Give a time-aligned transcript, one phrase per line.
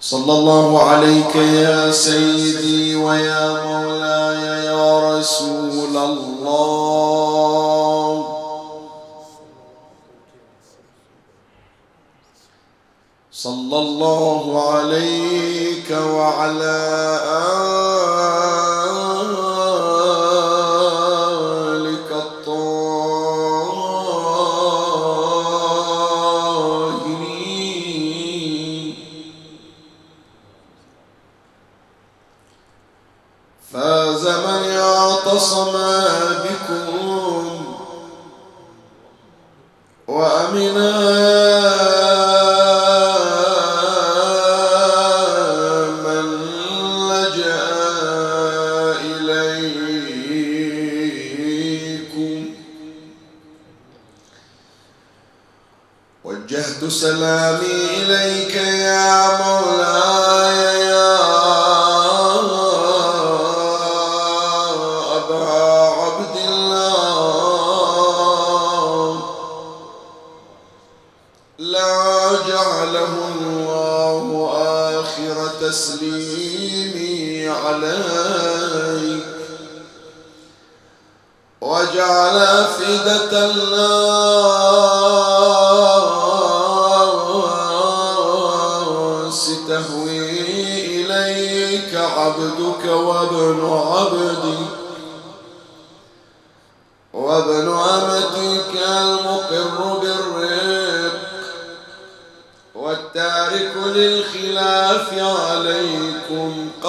[0.00, 6.40] صلى الله عليك يا سيدي ويا مولاي يا رسول الله.
[13.32, 16.76] صلى الله عليك وعلى
[17.24, 17.89] آلك
[83.00, 83.50] فدة
[89.20, 90.40] الناس تهوي
[91.00, 94.69] إليك عبدك وابن عبدك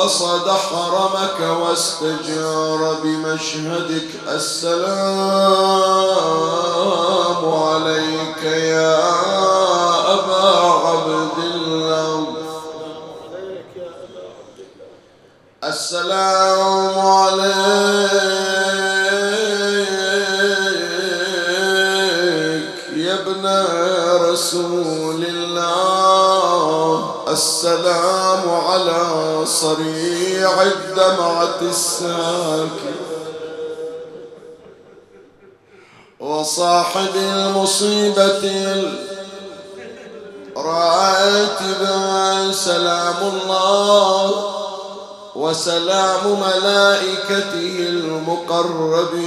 [0.01, 4.09] قصد حرمك واستجار بمشهدك.
[4.27, 4.81] السلام
[7.53, 8.99] عليك يا
[10.13, 10.47] أبا
[10.85, 12.27] عبد الله.
[15.63, 17.61] السلام عليك
[22.95, 23.45] يا ابن
[24.31, 26.61] رسول الله.
[27.27, 29.01] السلام على
[30.45, 32.95] الدمعة الساكن
[36.19, 38.43] وصاحب المصيبة
[40.57, 44.45] الراتبة سلام الله
[45.35, 49.17] وسلام ملائكته المقربين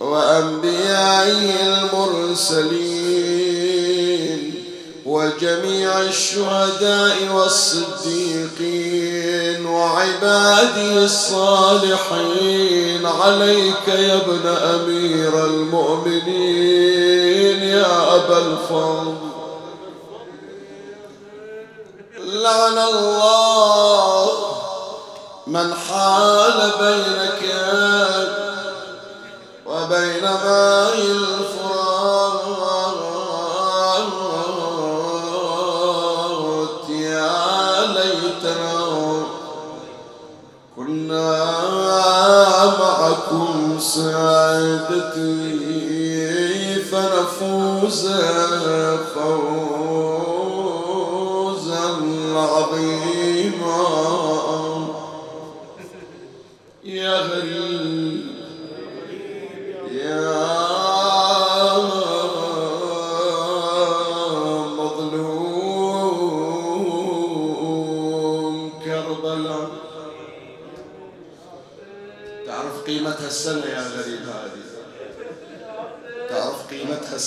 [0.00, 2.89] وأنبيائه المرسلين.
[5.20, 8.86] وجميع الشهداء والصديقين
[9.66, 13.06] وعباده الصالحين.
[13.06, 16.42] عليك يا ابن أمير المؤمنين
[17.62, 19.14] يا أبا الفضل.
[22.18, 24.30] لعن الله
[25.46, 27.54] من حال بينك
[29.66, 31.49] وبين ماء الفرات
[42.78, 45.50] معكم سعادتي
[46.90, 48.08] فنفوز
[49.14, 49.69] فوزا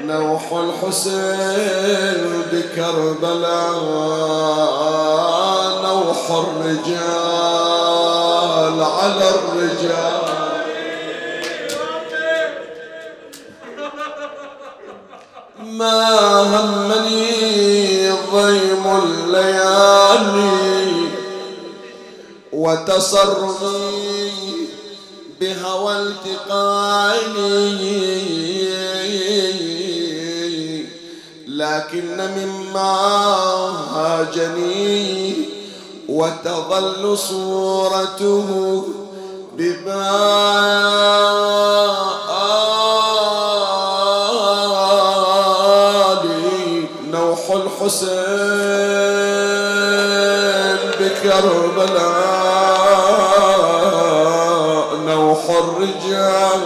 [0.00, 3.82] نوح الحسين بكربلاء.
[5.82, 7.68] نوح الرجال
[8.82, 10.33] على الرجال.
[15.78, 20.54] ما همني ضيم الليالي
[22.52, 24.30] وتصرفي
[25.40, 27.54] بهوى التقاني.
[31.48, 32.96] لكن مما
[33.94, 35.34] هاجني
[36.08, 38.48] وتظل صورته
[39.56, 40.74] ببالي
[47.84, 48.24] الحسين
[51.00, 52.08] بكربلاء
[55.06, 56.64] نوح الرجال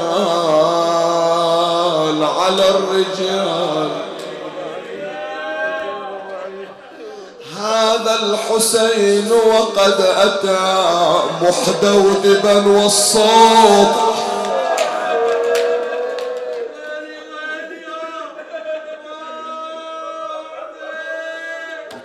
[2.22, 3.90] على الرجال.
[7.58, 10.66] هذا الحسين وقد أتى
[11.42, 13.94] محدودبا والصوت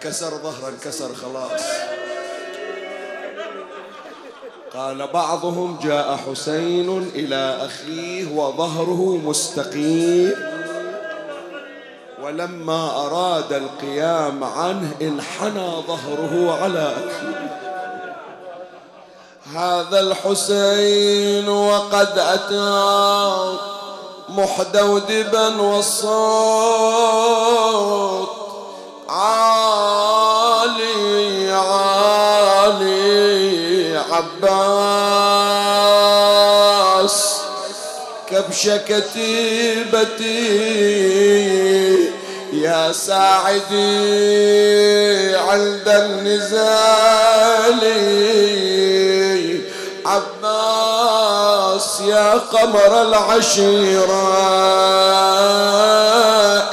[0.03, 1.61] انكسر ظهره انكسر خلاص.
[4.73, 10.35] قال بعضهم جاء حسين إلى أخيه وظهره مستقيم.
[12.23, 17.33] ولما أراد القيام عنه انحنى ظهره على أكفه
[19.55, 23.57] هذا الحسين وقد أتى
[24.29, 26.83] محدودبا والصوت
[29.13, 30.74] عالي
[31.51, 32.94] عالي
[34.12, 35.04] عباس.
[38.30, 40.33] كبش كتيبتي
[42.54, 43.75] يا ساعدي
[45.36, 47.83] عند النزال.
[50.06, 51.02] عباس.
[52.02, 54.34] يا قمر العشيرة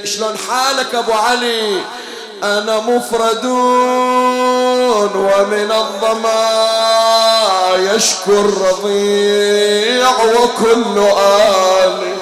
[0.05, 1.81] شلون حالك أبو علي؟
[2.43, 3.45] أنا مفرد
[5.15, 6.67] ومن الظما
[7.75, 12.17] يشكو الرضيع وكل آلي.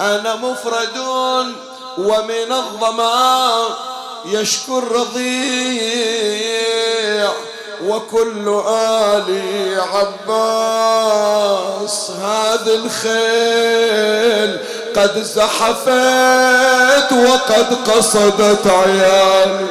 [0.00, 0.96] أنا مفرد
[1.98, 3.89] ومن الظما
[4.24, 6.20] يشكو الرضيع
[7.84, 11.30] وكل آلي عباس
[12.10, 14.58] هذه الخيل
[14.96, 19.66] قد زحفت وقد قصدت عيالي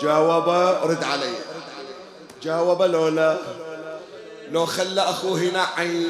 [0.00, 0.48] جاوب
[0.84, 1.34] رد علي.
[2.42, 3.36] جاوب لولا
[4.50, 6.06] لو خلى أخوه ينعي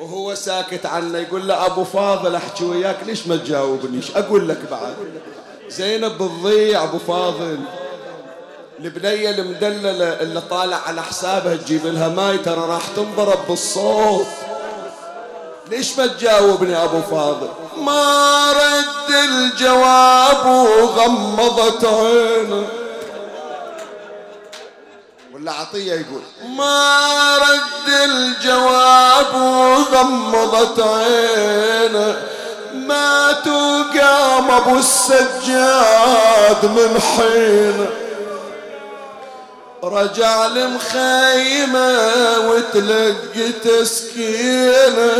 [0.00, 4.94] وهو ساكت عنه يقول له أبو فاضل أحكي وياك ليش ما تجاوبنيش؟ أقول لك بعد.
[5.68, 7.58] زينب بتضيع أبو فاضل.
[8.80, 14.26] البنية المدللة اللي طالع على حسابها تجيب لها ماي ترى راح تنضرب بالصوت.
[15.70, 22.66] ليش ما تجاوبني أبو فاضل؟ ما رد الجواب وغمضت عينه.
[25.40, 26.22] ولا عطية يقول.
[26.56, 32.22] ما رد الجواب وغمضت عينه.
[32.74, 37.86] مات وقام أبو السجاد من حين
[39.84, 42.08] رجع المخيمة
[42.48, 45.10] وتلقي تسكينة.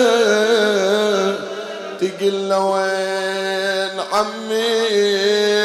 [2.00, 4.89] تقل وين عمي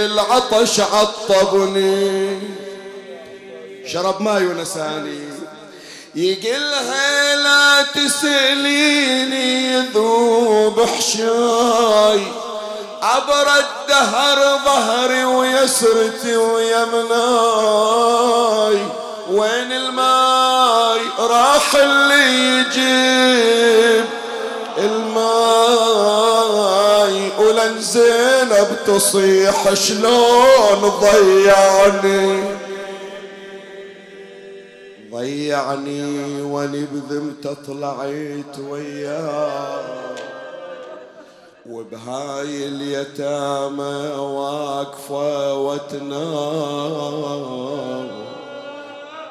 [0.06, 2.64] العطش عطبني.
[3.88, 5.20] شرب ماي ونساني
[6.15, 12.22] يقلها لا تسأليني يذوب حشاي.
[13.01, 17.15] عبر الدهر ظهري ويسرتي ويمناي.
[19.32, 24.06] وين الماي؟ راح اللي يجيب
[24.77, 26.06] الماي.
[27.39, 32.64] ولن زينب تصيح شلون ضيعني.
[35.15, 40.15] ضيعني واني بذمته طلعت وياه
[41.69, 46.95] وبهاي اليتامى واقفة وتنام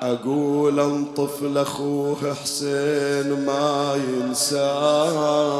[0.02, 5.54] أقول انطف لأخوه حسين ما ينساه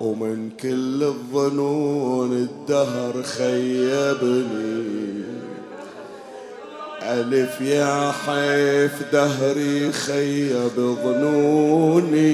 [0.00, 4.90] ومن كل الظنون الدهر خيبني.
[7.10, 12.30] ألف يا حيف دهري خيب ظنوني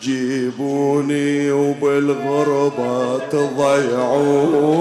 [0.00, 4.80] تجيبوني وبالغربة تضيعوني.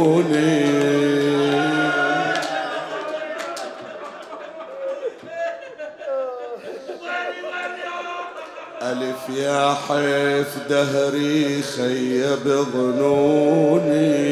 [8.81, 14.29] ألف يا حيف دهري خيب ظنوني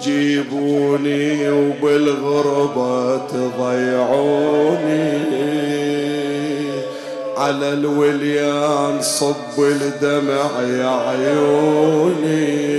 [0.00, 5.14] تجيبوني وبالغربة تضيعوني.
[7.36, 12.74] على الوليان صب الدمع يا عيوني.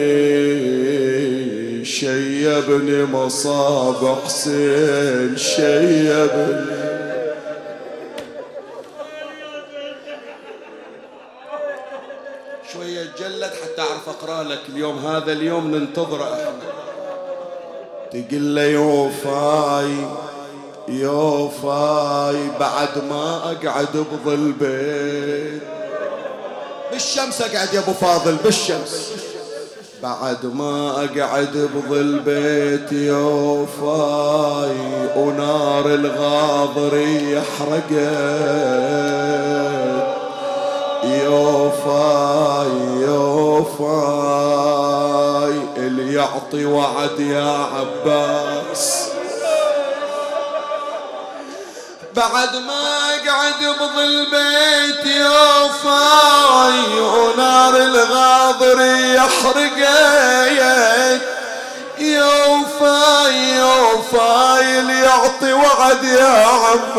[1.86, 6.76] شيبني مصاب حسين شيبني.
[12.74, 14.98] شوية جلد حتى أعرف أقرأ لك اليوم.
[15.06, 16.52] هذا اليوم ننتظره إحنا
[18.16, 19.94] تقول له يوفاي
[20.88, 25.62] يوفاي بعد ما أقعد بظل بيت.
[26.92, 29.12] بالشمس أقعد يا أبو فاضل بالشمس.
[30.04, 34.76] بعد ما أقعد بظل بيت يوفاي
[35.18, 37.92] ونار الغاضري حرقت
[41.04, 44.85] يوفاي يوفاي
[46.16, 49.08] يعطي وعد يا عباس.
[52.14, 58.82] بعد ما قعد بظل بيت يوفاي ونار الغاضر
[59.16, 60.56] يحرقيت
[62.00, 66.48] يوفاي يوفاي اللي يعطي وعد يا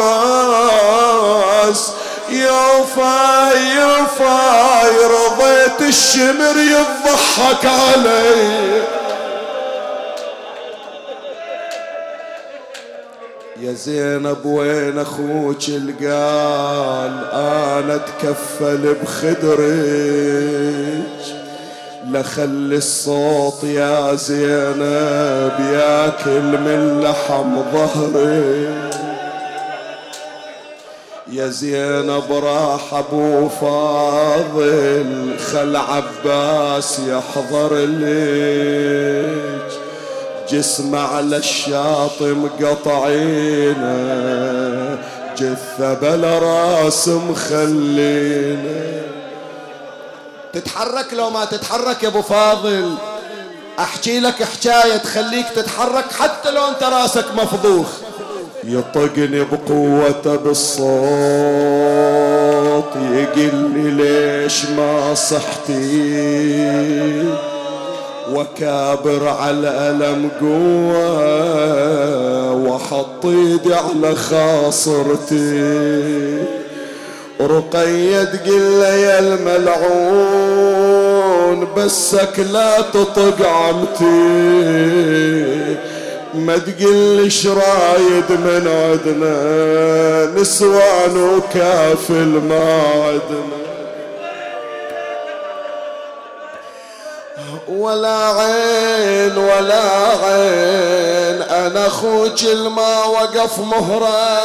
[0.06, 1.92] عباس.
[2.28, 9.05] يوفاي يوفاي رضيت الشمر يضحك علي.
[13.60, 19.66] يا زينب وين أخوك القال؟ أنا أتكفل بخدرك
[22.10, 28.96] لخلي الصوت يا زينب ياكل من لحم ظهرك
[31.32, 39.75] يا زينب راح أبو فاضل خل عباس يحضر لك
[40.50, 43.86] جسم على الشاطئ مقطعينه
[45.38, 49.02] جثة بلا راس مخلينا
[50.52, 52.94] تتحرك لو ما تتحرك يا أبو فاضل.
[53.78, 57.86] أحكي لك حكاية تخليك تتحرك حتى لو أنت راسك مفضوخ.
[58.64, 60.96] يطقني بقوته بالصوت
[62.96, 65.76] يقل لي ليش ما صحتي.
[68.34, 71.06] وكابر على الألم قوة
[72.52, 75.66] وحط ايدي على خاصرتي.
[77.40, 80.66] رقية تقول يا الملعون
[81.76, 84.06] بسك لا تطق عمتي.
[86.34, 89.36] ما تقلش رايد من عدنا
[90.40, 93.75] نسوان وكافل ما عدنا
[97.68, 99.82] ولا عين ولا
[100.24, 101.42] عين.
[101.42, 104.42] أنا أخوك الما وقف مهرة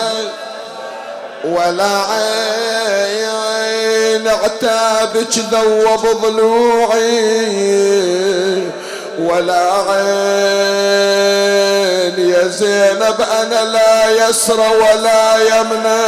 [1.45, 3.01] ولا عين
[4.27, 7.41] عتابك ذوب ضلوعي.
[9.19, 10.11] ولا عين
[12.29, 16.01] يا زينب أنا لا يسرى ولا يمنى.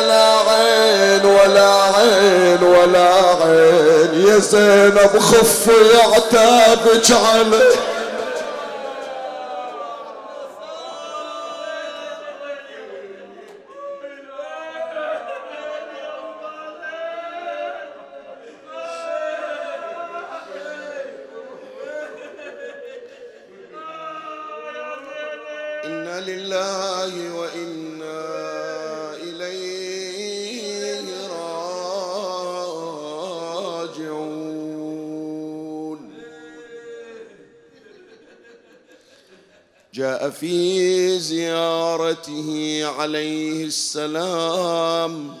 [0.00, 3.10] ولا عين ولا عين ولا
[3.42, 4.26] عين.
[4.26, 7.70] يا زينب خف يعتابك علي
[40.00, 45.38] جاء في زيارته عليه السلام.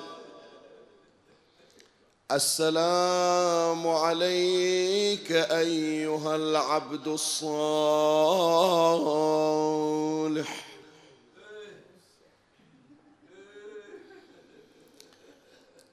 [2.32, 7.50] السلام عليك أيها العبد الصالح.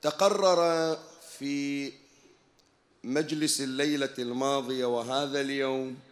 [0.02, 0.98] تقرر
[1.38, 1.92] في
[3.04, 6.07] مجلس الليلة الماضية وهذا اليوم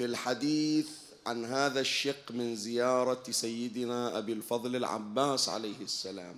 [0.00, 0.88] في الحديث
[1.26, 6.36] عن هذا الشق من زيارة سيدنا أبي الفضل العباس عليه السلام.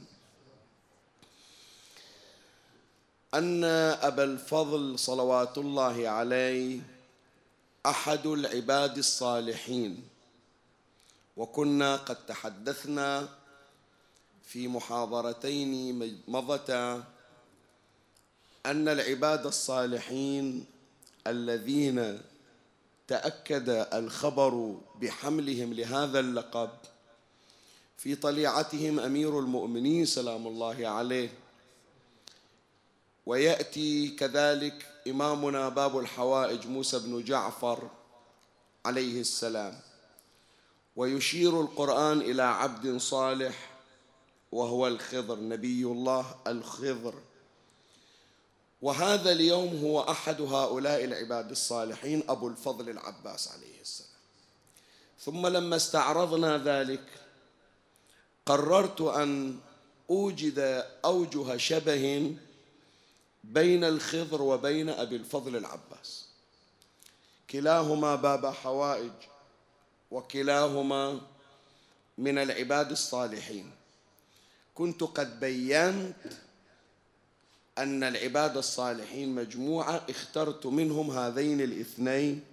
[3.35, 3.65] أن
[4.03, 6.81] أبا الفضل صلوات الله عليه
[7.87, 10.03] أحد العباد الصالحين.
[11.37, 13.29] وكنا قد تحدثنا
[14.45, 17.05] في محاضرتين مضتا
[18.67, 20.67] أن العباد الصالحين
[21.27, 22.32] الذين
[23.09, 26.71] تأكد الخبر بحملهم لهذا اللقب.
[27.97, 31.29] في طليعتهم أمير المؤمنين سلام الله عليه.
[33.27, 37.91] ويأتي كذلك إمامنا باب الحوائج موسى بن جعفر
[38.85, 39.81] عليه السلام.
[40.97, 43.71] ويشير القرآن إلى عبد صالح
[44.53, 47.15] وهو الخضر نبي الله الخضر.
[48.83, 54.11] وهذا اليوم هو أحد هؤلاء العباد الصالحين أبو الفضل العباس عليه السلام.
[55.21, 57.05] ثم لما استعرضنا ذلك
[58.47, 59.59] قررت أن
[60.11, 62.37] أوجد أوجه شبه
[63.45, 66.25] بين الخضر وبين أبي الفضل العباس.
[67.51, 69.13] كلاهما باب حوائج
[70.11, 71.21] وكلاهما
[72.19, 73.71] من العباد الصالحين.
[74.75, 76.17] كنت قد بينت
[77.79, 82.45] أن العباد الصالحين مجموعة اخترت منهم هذين الاثنين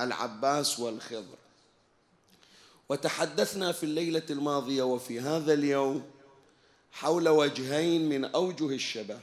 [0.00, 1.36] العباس والخضر.
[2.88, 6.04] وتحدثنا في الليلة الماضية وفي هذا اليوم
[6.92, 9.20] حول وجهين من أوجه الشبه.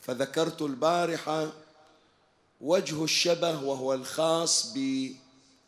[0.00, 1.52] فذكرت البارحة
[2.60, 4.72] وجه الشبه وهو الخاص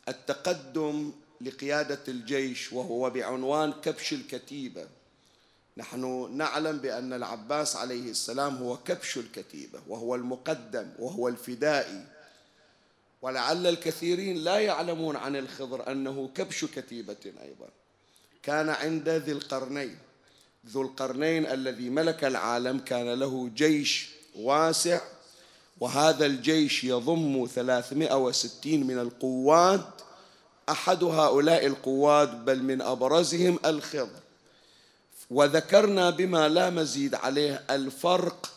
[0.07, 1.11] بالتقدم
[1.41, 4.87] لقيادة الجيش وهو بعنوان كبش الكتيبة.
[5.79, 12.05] نحن نعلم بأن العباس عليه السلام هو كبش الكتيبة وهو المقدم وهو الفدائي.
[13.21, 17.67] ولعل الكثيرين لا يعلمون عن الخضر أنه كبش كتيبة أيضا.
[18.43, 19.97] كان عند ذي القرنين.
[20.67, 25.01] ذو القرنين الذي ملك العالم كان له جيش واسع
[25.79, 30.01] وهذا الجيش يضم 360 من القوات
[30.69, 34.28] أحد هؤلاء القوات بل من أبرزهم الخضر.
[35.29, 38.49] وذكرنا بما لا مزيد عليه الفرق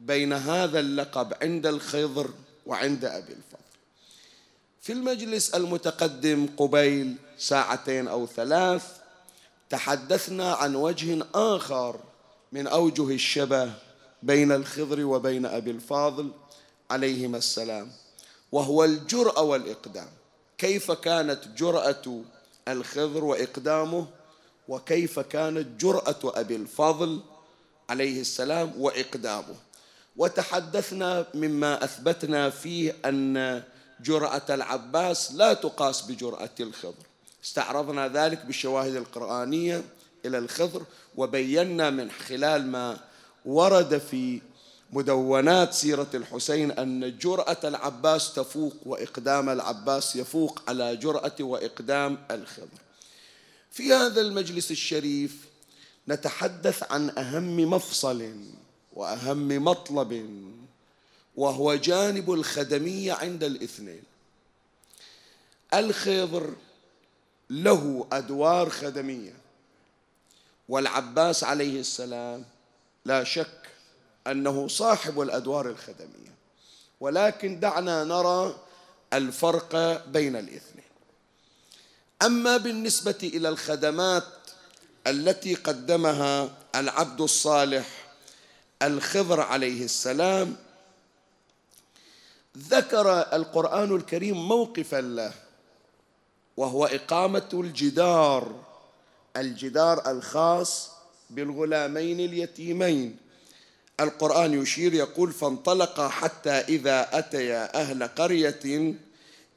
[0.00, 2.30] بين هذا اللقب عند الخضر
[2.66, 3.58] وعند أبي الفضل.
[4.80, 8.84] في المجلس المتقدم قبيل ساعتين أو ثلاث
[9.70, 12.00] تحدثنا عن وجه آخر
[12.52, 13.72] من أوجه الشبه
[14.22, 16.30] بين الخضر وبين أبي الفاضل
[16.90, 17.90] عليهما السلام
[18.52, 20.08] وهو الجرأة والإقدام.
[20.58, 22.22] كيف كانت جرأة
[22.68, 24.06] الخضر وإقدامه؟
[24.68, 27.20] وكيف كانت جرأة أبي الفضل
[27.90, 29.54] عليه السلام وإقدامه.
[30.16, 33.62] وتحدثنا مما أثبتنا فيه أن
[34.00, 37.06] جرأة العباس لا تقاس بجرأة الخضر.
[37.44, 39.82] استعرضنا ذلك بالشواهد القرآنية
[40.26, 40.82] إلى الخضر
[41.16, 42.98] وبينا من خلال ما
[43.44, 44.40] ورد في
[44.92, 52.87] مدونات سيرة الحسين أن جرأة العباس تفوق وإقدام العباس يفوق على جرأة وإقدام الخضر.
[53.70, 55.48] في هذا المجلس الشريف
[56.08, 58.34] نتحدث عن أهم مفصل
[58.92, 60.42] وأهم مطلب
[61.36, 64.02] وهو جانب الخدمية عند الاثنين.
[65.74, 66.54] الخضر
[67.50, 69.34] له أدوار خدمية
[70.68, 72.44] والعباس عليه السلام
[73.04, 73.68] لا شك
[74.26, 76.34] أنه صاحب الأدوار الخدمية
[77.00, 78.56] ولكن دعنا نرى
[79.12, 80.77] الفرق بين الاثنين.
[82.22, 84.24] أما بالنسبة إلى الخدمات
[85.06, 87.88] التي قدمها العبد الصالح
[88.82, 90.56] الخضر عليه السلام
[92.58, 95.32] ذكر القرآن الكريم موقفا له
[96.56, 98.64] وهو إقامة الجدار
[99.36, 100.90] الجدار الخاص
[101.30, 103.16] بالغلامين اليتيمين.
[104.00, 108.94] القرآن يشير يقول فانطلقا حتى إذا أتيا أهل قرية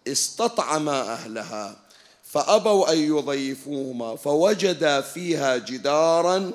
[0.07, 1.80] استطعما أهلها
[2.31, 6.51] فأبوا أن يضيفوهما فوجدا فيها جدارا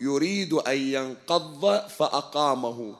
[0.00, 2.94] يريد أن ينقض فأقامه.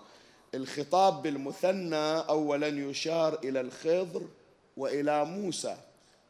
[0.54, 4.22] الخطاب بالمثنى أولا يشار إلى الخضر
[4.76, 5.76] وإلى موسى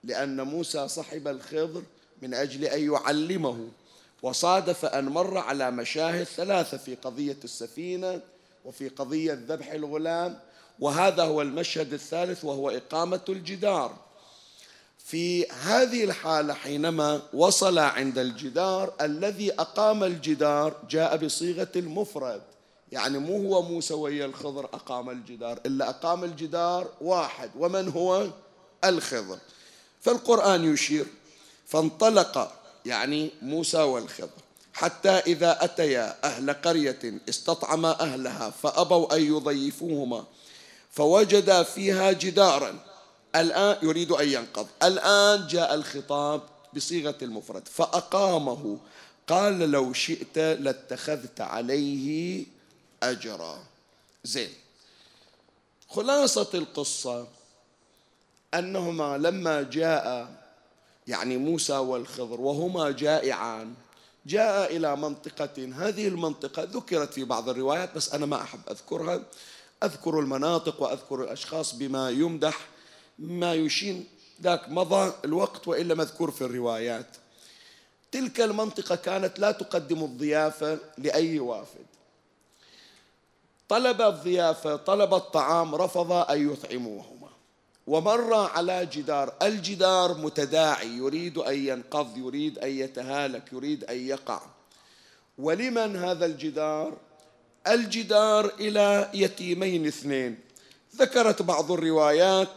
[0.04, 1.82] لأن موسى صحب الخضر
[2.22, 3.68] من أجل أن يعلمه.
[4.22, 8.20] وصادف أن مر على مشاهد ثلاثة في قضية السفينة
[8.64, 10.38] وفي قضية ذبح الغلام
[10.80, 14.03] وهذا هو المشهد الثالث وهو إقامة الجدار.
[15.04, 22.42] في هذه الحالة حينما وصل عند الجدار الذي أقام الجدار جاء بصيغة المفرد.
[22.92, 27.50] يعني مو هو موسى ويا الخضر أقام الجدار إلا أقام الجدار واحد.
[27.58, 28.26] ومن هو؟
[28.84, 29.38] الخضر.
[30.00, 31.06] فالقرآن يشير
[31.66, 32.52] فانطلق
[32.86, 34.42] يعني موسى والخضر.
[34.72, 40.24] حتى إذا أتيا أهل قرية استطعما أهلها فأبوا أن يضيفوهما
[40.90, 42.93] فوجدا فيها جدارا.
[43.36, 44.66] الآن يريد أن ينقض.
[44.82, 46.42] الآن جاء الخطاب
[46.76, 48.78] بصيغة المفرد فأقامه.
[49.28, 52.46] قال لو شئت لاتخذت عليه
[53.02, 53.58] أجرا.
[54.24, 54.52] زين.
[55.88, 57.26] خلاصة القصة
[58.54, 60.28] أنهما لما جاء
[61.06, 63.74] يعني موسى والخضر وهما جائعان
[64.26, 69.22] جاء إلى منطقة هذه المنطقة ذكرت في بعض الروايات بس أنا ما أحب أذكرها.
[69.82, 72.60] أذكر المناطق وأذكر الأشخاص بما يمدح.
[73.18, 74.06] ما يشين
[74.42, 77.06] ذاك مضى الوقت وإلا مذكور في الروايات.
[78.12, 81.86] تلك المنطقة كانت لا تقدم الضيافة لأي وافد.
[83.68, 87.28] طلب الضيافة طلب الطعام رفض أن يطعموهما.
[87.86, 94.40] ومر على جدار الجدار متداعي يريد أن ينقض يريد أن يتهالك يريد أن يقع.
[95.38, 96.96] ولمن هذا الجدار؟
[97.66, 100.38] الجدار إلى يتيمين اثنين.
[100.96, 102.48] ذكرت بعض الروايات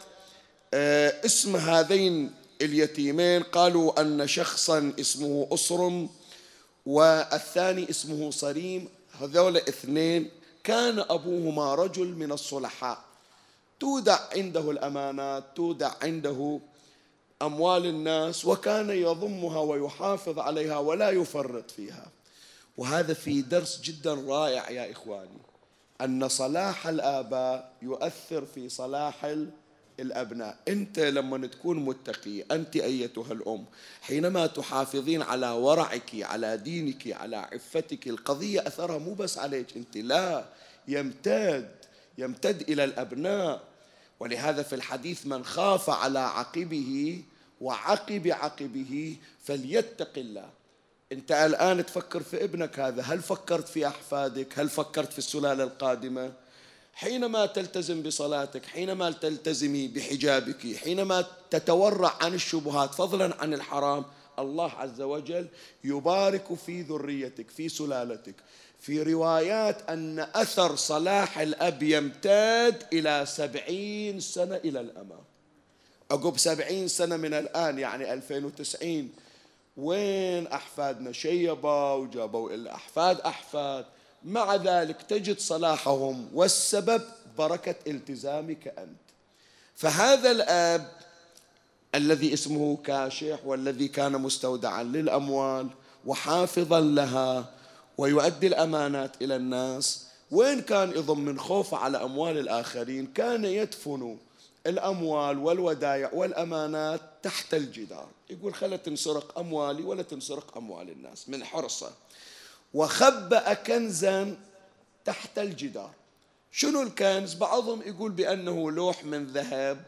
[0.74, 6.10] اسم هذين اليتيمين قالوا أن شخصا اسمه أصرم
[6.86, 8.90] والثاني اسمه صريم
[9.22, 10.30] هذول اثنين
[10.64, 13.04] كان أبوهما رجل من الصلحاء.
[13.80, 16.60] تودع عنده الأمانات تودع عنده
[17.42, 22.08] أموال الناس وكان يضمها ويحافظ عليها ولا يفرط فيها.
[22.78, 25.42] وهذا في درس جدا رائع يا إخواني
[26.02, 29.36] أن صلاح الآباء يؤثر في صلاح
[30.00, 30.58] الأبناء.
[30.68, 33.66] أنت لما تكون متقي أنت أيتها الأم
[34.02, 40.46] حينما تحافظين على ورعك على دينك على عفتك القضية أثرها مو بس عليك أنت لا
[40.88, 41.72] يمتد
[42.18, 43.64] يمتد إلى الأبناء.
[44.20, 47.22] ولهذا في الحديث من خاف على عقبه
[47.62, 50.50] وعقب عقبه فليتق الله.
[51.12, 56.32] أنت الآن تفكر في ابنك هذا هل فكرت في أحفادك؟ هل فكرت في السلالة القادمة؟
[56.98, 64.06] حينما تلتزم بصلاتك حينما تلتزمي بحجابك حينما تتورع عن الشبهات فضلا عن الحرام
[64.40, 65.48] الله عز وجل
[65.84, 68.36] يبارك في ذريتك في سلالتك.
[68.80, 75.24] في روايات أن أثر صلاح الأب يمتد إلى سبعين سنة إلى الأمام.
[76.12, 79.10] عقب سبعين سنة من الآن يعني 2090
[79.78, 83.86] وين أحفادنا؟ شيبوا وجابوا إلا أحفاد أحفاد.
[84.28, 87.02] مع ذلك تجد صلاحهم والسبب
[87.38, 89.08] بركة التزامك أنت.
[89.76, 90.92] فهذا الأب
[91.96, 95.68] الذي اسمه كاشح والذي كان مستودعا للأموال
[96.06, 97.46] وحافظا لها
[97.98, 104.18] ويؤدي الأمانات إلى الناس وين كان يضم من خوفه على أموال الآخرين كان يدفن
[104.68, 108.08] الأموال والودائع والأمانات تحت الجدار.
[108.30, 111.92] يقول خلا تنسرق أموالي ولا تنسرق أموال الناس من حرصه.
[112.74, 114.38] وخبأ كنزا
[115.06, 115.92] تحت الجدار.
[116.52, 119.84] شنو الكنز؟ بعضهم يقول بأنه لوح من ذهب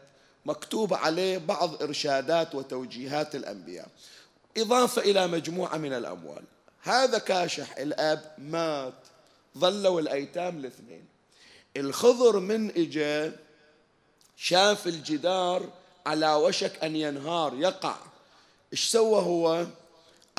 [0.46, 3.88] مكتوب عليه بعض إرشادات وتوجيهات الأنبياء.
[4.56, 6.42] إضافة إلى مجموعة من الأموال.
[6.82, 8.94] هذا كاشح الأب مات
[9.58, 11.04] ظلوا الأيتام الاثنين.
[11.76, 13.36] الخضر من إجا
[14.36, 15.70] شاف الجدار
[16.06, 17.96] على وشك أن ينهار يقع.
[18.72, 19.66] إيش سوى هو؟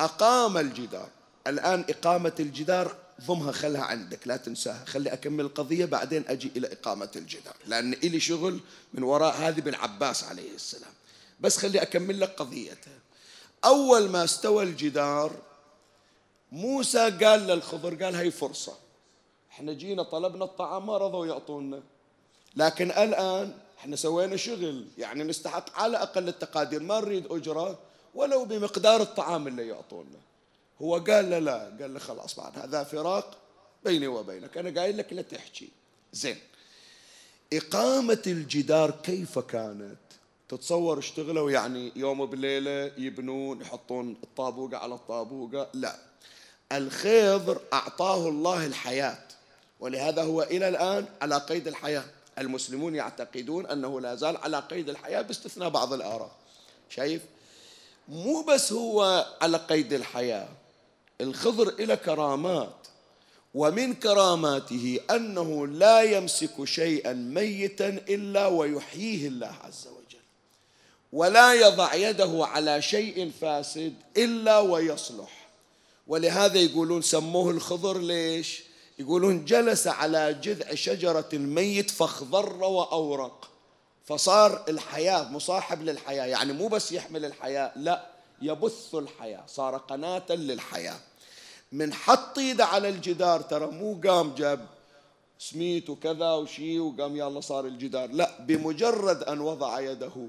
[0.00, 1.08] أقام الجدار.
[1.46, 4.84] الآن إقامة الجدار ضمها خلها عندك لا تنساها.
[4.84, 7.54] خلي أكمل القضية بعدين أجي إلى إقامة الجدار.
[7.66, 8.60] لأن إلي شغل
[8.94, 10.92] من وراء هذه بن عباس عليه السلام.
[11.40, 12.98] بس خلي أكمل لك قضيتها
[13.64, 15.32] أول ما استوى الجدار
[16.52, 18.72] موسى قال للخضر قال هاي فرصة.
[19.50, 21.82] إحنا جينا طلبنا الطعام ما رضوا يعطونا.
[22.56, 24.86] لكن الآن إحنا سوينا شغل.
[24.98, 26.82] يعني نستحق على أقل التقادير.
[26.82, 27.78] ما نريد أجرة
[28.14, 30.18] ولو بمقدار الطعام اللي يعطونا.
[30.82, 31.76] هو قال له لا.
[31.80, 33.38] قال له خلاص بعد هذا فراق
[33.84, 34.58] بيني وبينك.
[34.58, 35.68] أنا قايل لك لا تحكي.
[36.12, 36.38] زين.
[37.52, 39.98] إقامة الجدار كيف كانت؟
[40.48, 45.96] تتصور اشتغلوا يعني يوم بليلة يبنون يحطون الطابوقة على الطابوقة؟ لا.
[46.72, 49.28] الخضر أعطاه الله الحياة.
[49.80, 52.04] ولهذا هو إلى الآن على قيد الحياة.
[52.38, 56.30] المسلمون يعتقدون أنه لا زال على قيد الحياة باستثناء بعض الآراء.
[56.88, 57.22] شايف؟
[58.08, 60.48] مو بس هو على قيد الحياة.
[61.22, 62.86] الخضر إلى كرامات
[63.54, 70.18] ومن كراماته أنه لا يمسك شيئا ميتا إلا ويحييه الله عز وجل
[71.12, 75.48] ولا يضع يده على شيء فاسد إلا ويصلح.
[76.06, 78.62] ولهذا يقولون سموه الخضر ليش؟
[78.98, 83.50] يقولون جلس على جذع شجرة ميت فاخضر وأورق
[84.04, 88.06] فصار الحياة مصاحب للحياة يعني مو بس يحمل الحياة لا
[88.42, 91.00] يبث الحياة صار قناة للحياة.
[91.72, 94.66] من حط ايده على الجدار ترى مو قام جاب
[95.38, 98.10] سميت وكذا وشي وقام يلا صار الجدار.
[98.10, 100.28] لا بمجرد أن وضع يده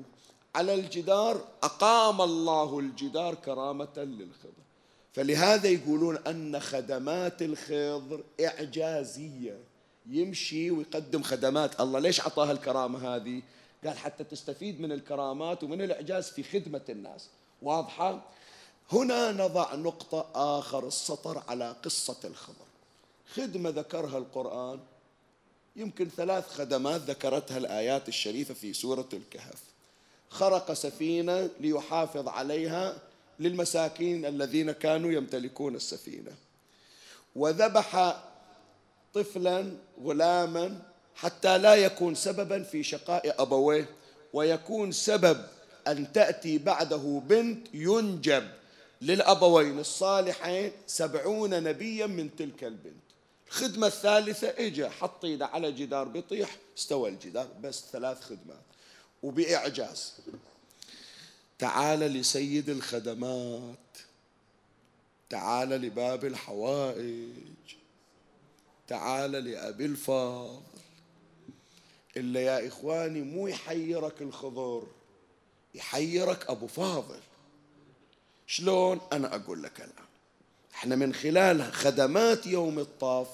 [0.56, 4.64] على الجدار أقام الله الجدار كرامة للخضر.
[5.14, 9.60] فلهذا يقولون أن خدمات الخضر إعجازية.
[10.10, 11.82] يمشي ويقدم خدمات.
[11.82, 13.42] الله ليش عطاها الكرامة هذه؟
[13.86, 17.30] قال حتى تستفيد من الكرامات ومن الإعجاز في خدمة الناس.
[17.62, 18.24] واضحة؟
[18.92, 22.66] هنا نضع نقطة آخر السطر على قصة الخضر
[23.34, 24.80] خدمة ذكرها القرآن
[25.76, 29.60] يمكن ثلاث خدمات ذكرتها الآيات الشريفة في سورة الكهف.
[30.30, 32.98] خرق سفينة ليحافظ عليها
[33.40, 36.32] للمساكين الذين كانوا يمتلكون السفينة.
[37.36, 38.22] وذبح
[39.14, 39.72] طفلا
[40.04, 40.82] غلاما
[41.16, 43.90] حتى لا يكون سببا في شقاء أبويه
[44.34, 45.46] ويكون سبب
[45.88, 48.48] أن تأتي بعده بنت ينجب.
[49.04, 53.04] للأبوين الصالحين سبعون نبيا من تلك البنت.
[53.48, 58.64] الخدمة الثالثة إجا حط إيده على جدار بيطيح استوى الجدار بس ثلاث خدمات.
[59.24, 60.14] وبإعجاز.
[61.60, 63.78] تعال لسيد الخدمات.
[65.30, 67.76] تعال لباب الحوائج.
[68.88, 70.62] تعال لأبي الفاضل.
[72.18, 74.84] إلا يا إخواني مو يحيرك الخضر
[75.76, 77.20] يحيرك أبو فاضل.
[78.48, 80.06] شلون أنا أقول لك الآن؟
[80.76, 83.28] إحنا من خلال خدمات يوم الطاف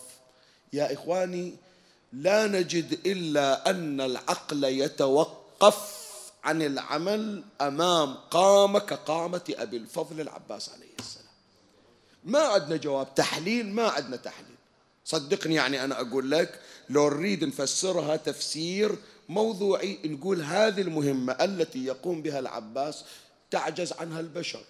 [0.74, 1.56] يا إخواني
[2.13, 6.00] لا نجد إلا أن العقل يتوقف
[6.43, 11.26] عن العمل أمام قامة كقامة أبي الفضل العباس عليه السلام.
[12.24, 13.15] ما عندنا جواب.
[13.15, 14.56] تحليل؟ ما عندنا تحليل.
[15.06, 18.95] صدقني يعني أنا أقول لك لو نريد نفسرها تفسير
[19.30, 23.04] موضوعي نقول هذه المهمة التي يقوم بها العباس
[23.52, 24.63] تعجز عنها البشر.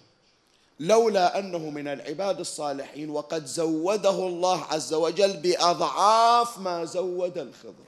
[0.80, 7.84] لولا أنه من العباد الصالحين وقد زوده الله عز وجل بأضعاف ما زود الخضر.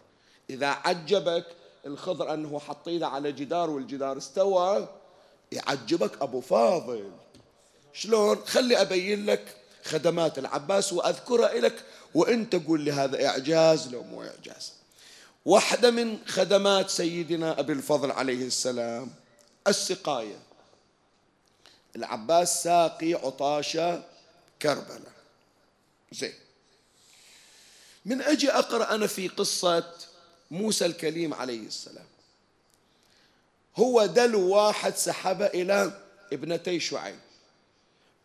[0.50, 1.46] إذا عجبك
[1.86, 4.88] الخضر أنه حط على جدار والجدار استوى
[5.52, 7.10] يعجبك أبو فاضل.
[7.92, 14.22] شلون؟ خلي أبين لك خدمات العباس وأذكرها لك وأنت قول لي هذا إعجاز لو مو
[14.22, 14.72] إعجاز.
[15.46, 19.10] واحدة من خدمات سيدنا أبي الفضل عليه السلام
[19.68, 20.51] السقاية.
[21.96, 24.02] العباس ساقي عطاشة
[24.62, 25.12] كربلاء
[26.12, 26.32] زين.
[28.04, 29.92] من أجي أقرأ أنا في قصة
[30.50, 32.04] موسى الكليم عليه السلام.
[33.76, 36.00] هو دلو واحد سحبه إلى
[36.32, 37.18] ابنتي شعيب.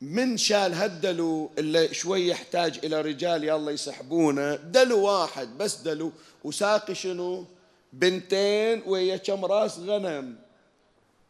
[0.01, 4.55] من شال هالدلو اللي شوي يحتاج إلى رجال يلا يسحبونه.
[4.55, 6.11] دلو واحد بس دلو.
[6.43, 7.45] وساقي شنو؟
[7.93, 10.35] بنتين ويا كم راس غنم.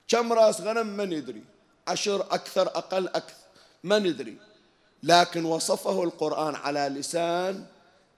[0.08, 1.44] كم راس غنم ما ندري
[1.88, 3.36] عشر أكثر أقل أكثر
[3.84, 4.38] ما ندري.
[5.04, 7.66] لكن وصفه القرآن على لسان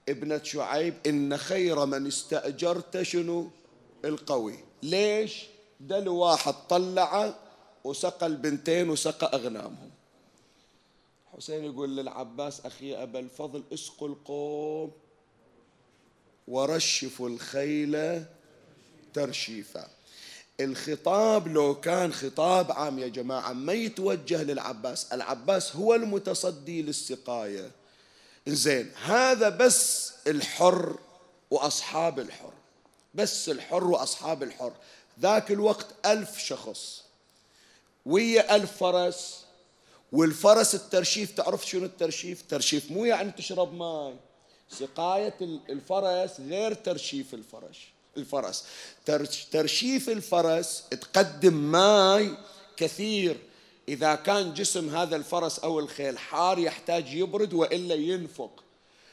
[0.10, 3.49] ابنة شعيب إن خير من استأجرت شنو؟
[4.05, 4.60] القوي.
[4.84, 5.45] ليش؟
[5.79, 7.36] دلو واحد طلعه
[7.84, 9.89] وسقى البنتين وسقى أغنامهم.
[11.38, 14.91] حسين يقول للعباس أخي أبا الفضل اسقوا القوم
[16.47, 18.23] ورشفوا الخيل
[19.13, 19.88] ترشيفا.
[20.60, 27.72] الخطاب لو كان خطاب عام يا جماعة ما يتوجه للعباس العباس هو المتصدي للسقاية.
[28.48, 30.95] زين هذا بس الحر
[31.52, 32.54] وأصحاب الحر
[33.15, 34.74] بس الحر وأصحاب الحر.
[35.19, 37.04] ذاك الوقت ألف شخص
[38.06, 39.45] ويا ألف فرس
[40.12, 44.15] والفرس الترشيف تعرف شنو الترشيف؟ ترشيف مو يعني تشرب ماي.
[44.69, 45.34] سقاية
[45.69, 47.88] الفرس غير ترشيف الفرس.
[48.19, 48.63] الفرس.
[49.51, 52.38] ترشيف الفرس تقدم ماي
[52.77, 53.38] كثير.
[53.88, 58.63] إذا كان جسم هذا الفرس أو الخيل حار يحتاج يبرد وإلا ينفق.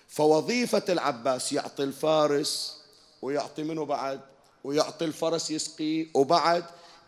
[0.08, 2.80] فوظيفة العباس يعطي الفارس
[3.22, 4.20] ويعطي منه بعد
[4.64, 6.64] ويعطي الفرس يسقي وبعد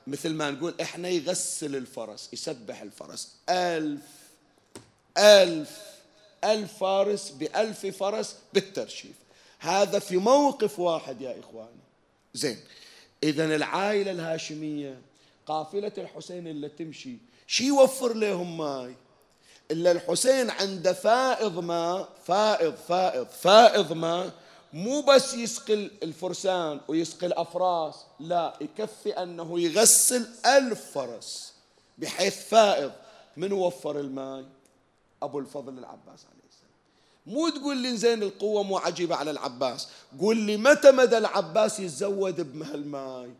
[0.06, 3.28] مثل ما نقول إحنا يغسل الفرس يسبح الفرس.
[3.48, 4.00] ألف
[5.18, 5.78] ألف
[6.44, 9.16] ألف فارس بألف فرس بالترشيف.
[9.58, 11.77] هذا في موقف واحد يا إخواني
[12.38, 12.58] زين.
[13.22, 15.00] إذا العائلة الهاشمية
[15.46, 18.94] قافلة الحسين اللي تمشي شي يوفر لهم ماي؟
[19.70, 24.32] إلا الحسين عنده فائض ماء فائض فائض فائض ماء
[24.72, 31.54] مو بس يسقي الفرسان ويسقي الأفراس لا يكفي أنه يغسل ألف فرس
[31.98, 32.92] بحيث فائض
[33.36, 34.44] من وفر الماء
[35.22, 36.37] أبو الفضل العباس عليه.
[37.28, 39.88] مو تقول لي زين القوة مو عجيبة على العباس.
[40.20, 43.30] قول لي متى مدى العباس يتزود بهالماي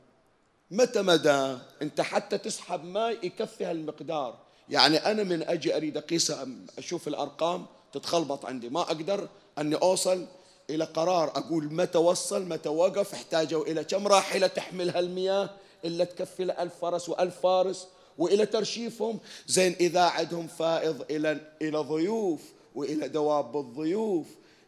[0.70, 4.38] متى مدى؟ انت حتى تسحب ماء يكفي هالمقدار.
[4.68, 6.46] يعني أنا من أجي أريد اقيسها
[6.78, 8.68] أشوف الأرقام تتخلبط عندي.
[8.68, 10.26] ما أقدر أني أوصل
[10.70, 11.28] إلى قرار.
[11.28, 15.50] أقول متى وصل متى وقف احتاجوا إلى كم راحلة تحمل هالمياه
[15.84, 17.86] إلا تكفي ألف فرس وألف فارس
[18.18, 19.18] وإلى ترشيفهم.
[19.46, 22.40] زين إذا عندهم فائض إلى إلى ضيوف
[22.78, 24.26] وإلى دواب الضيوف.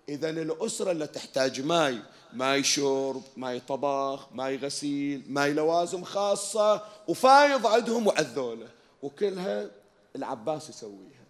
[0.08, 1.98] اذا الأسرة اللي تحتاج ماي
[2.32, 8.68] ماي شرب ماي طبخ ماي غسيل ماي لوازم خاصة وفايض عندهم وعذوله
[9.02, 9.70] وكلها
[10.16, 11.24] العباس يسويها.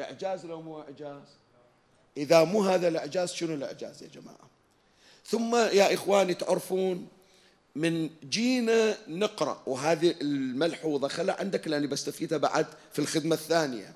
[0.00, 1.22] إعجاز لو مو إعجاز؟
[2.16, 4.48] إذا مو هذا الإعجاز شنو الإعجاز يا جماعة؟
[5.26, 7.08] ثم يا اخواني تعرفون
[7.74, 13.94] من جينا نقرأ وهذه الملحوظة خلها عندك لأني بستفيدها بعد في الخدمة الثانية.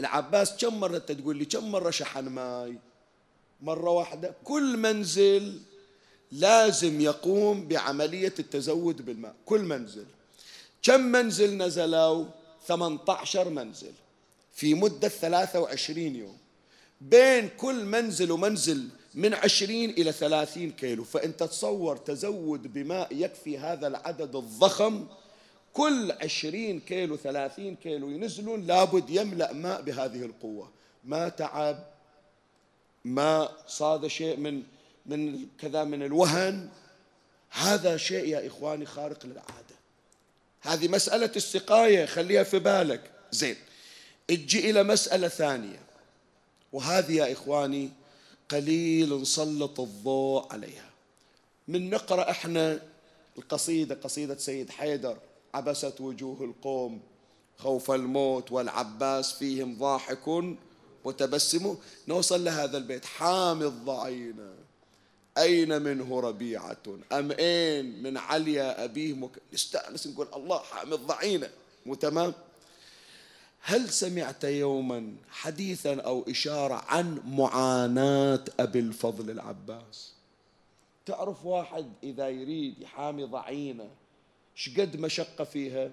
[0.00, 2.78] العباس كم مرة تقول لي كم مرة شحن ماي؟
[3.60, 4.34] مرة واحدة.
[4.44, 5.60] كل منزل
[6.32, 9.34] لازم يقوم بعملية التزود بالماء.
[9.46, 10.06] كل منزل.
[10.82, 12.24] كم منزل نزلوا؟
[12.66, 13.92] 18 منزل
[14.52, 16.36] في مدة 23 يوم.
[17.00, 21.04] بين كل منزل ومنزل من عشرين إلى ثلاثين كيلو.
[21.04, 25.06] فأنت تصور تزود بماء يكفي هذا العدد الضخم
[25.72, 30.70] كل عشرين كيلو ثلاثين كيلو ينزلون لابد يملأ ماء بهذه القوة.
[31.04, 31.84] ما تعب
[33.04, 34.62] ما صاد شيء من
[35.06, 36.68] من كذا من الوهن.
[37.50, 39.76] هذا شيء يا إخواني خارق للعادة.
[40.62, 43.10] هذه مسألة السقاية خليها في بالك.
[43.30, 43.56] زين
[44.30, 45.80] أجي إلى مسألة ثانية.
[46.72, 47.90] وهذه يا إخواني
[48.48, 50.90] قليل نسلط الضوء عليها.
[51.68, 52.82] من نقرأ إحنا
[53.38, 55.18] القصيدة قصيدة سيد حيدر.
[55.54, 57.00] عبست وجوه القوم.
[57.58, 60.28] خوف الموت والعباس فيهم ضاحك
[61.04, 61.76] متبسم.
[62.08, 63.04] نوصل لهذا البيت.
[63.04, 64.54] حامي الضعينة
[65.38, 66.76] أين منه ربيعة؟
[67.12, 69.30] أم أين من عليا أبيه مك...
[69.52, 71.50] نستأنس نقول الله حامي الضعينة
[71.86, 72.32] مو تمام؟
[73.60, 80.12] هل سمعت يوما حديثا أو إشارة عن معاناة أبي الفضل العباس؟
[81.06, 83.90] تعرف واحد إذا يريد يحامي ضعينه
[84.54, 85.90] شقد مشقه فيها؟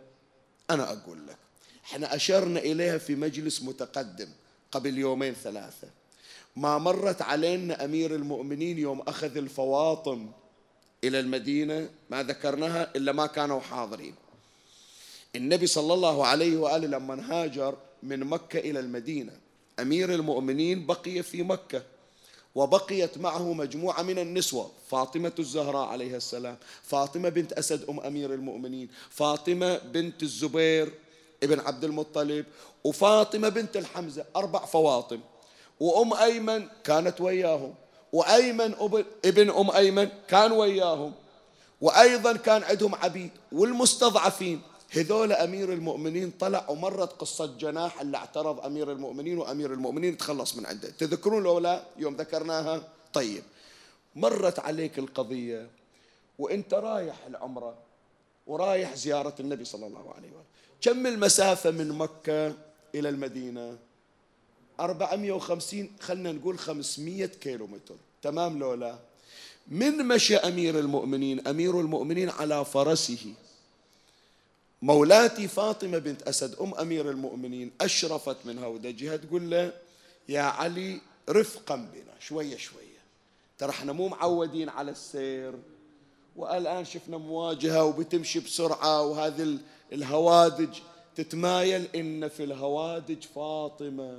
[0.69, 1.37] أنا أقول لك
[1.85, 4.29] إحنا أشرنا إليها في مجلس متقدم
[4.71, 5.87] قبل يومين ثلاثة.
[6.55, 10.31] ما مرت علينا أمير المؤمنين يوم أخذ الفواطم
[11.03, 14.15] إلى المدينة ما ذكرناها إلا ما كانوا حاضرين.
[15.35, 19.39] النبي صلى الله عليه وآله لما هاجر من مكة إلى المدينة
[19.79, 21.83] أمير المؤمنين بقي في مكة.
[22.57, 24.71] وبقيت معه مجموعة من النسوة.
[24.89, 30.93] فاطمة الزهراء عليها السلام فاطمة بنت أسد أم أمير المؤمنين فاطمة بنت الزبير
[31.43, 32.45] ابن عبد المطلب
[32.83, 35.19] وفاطمة بنت الحمزة أربع فواطم.
[35.79, 37.73] وأم أيمن كانت وياهم.
[38.13, 38.73] وأيمن
[39.25, 41.13] ابن أم أيمن كان وياهم.
[41.81, 44.61] وأيضا كان عندهم عبيد والمستضعفين.
[44.91, 50.65] هذول أمير المؤمنين طلع ومرت قصة جناح اللي اعترض أمير المؤمنين وأمير المؤمنين تخلص من
[50.65, 50.89] عنده.
[50.89, 53.43] تذكرون لو لا؟ يوم ذكرناها؟ طيب.
[54.15, 55.69] مرت عليك القضية
[56.39, 57.78] وإنت رايح العمرة
[58.47, 60.43] ورايح زيارة النبي صلى الله عليه وسلم.
[60.82, 62.47] كم المسافة من مكة
[62.95, 63.78] إلى المدينة؟
[64.80, 69.00] 450 خلنا نقول 500 كيلو متر تمام لو لا؟
[69.67, 73.33] من مشى أمير المؤمنين؟ أمير المؤمنين على فرسه.
[74.82, 79.71] مولاتي فاطمة بنت أسد أم أمير المؤمنين أشرفت من هودجها تقول له
[80.30, 81.00] يا علي
[81.30, 82.98] رفقا بنا شوية شوية.
[83.58, 85.54] ترى إحنا مو معودين على السير
[86.36, 89.58] والآن شفنا مواجهة وبتمشي بسرعة وهذه
[89.94, 90.78] الهوادج
[91.15, 94.17] تتمايل إن في الهوادج فاطمة.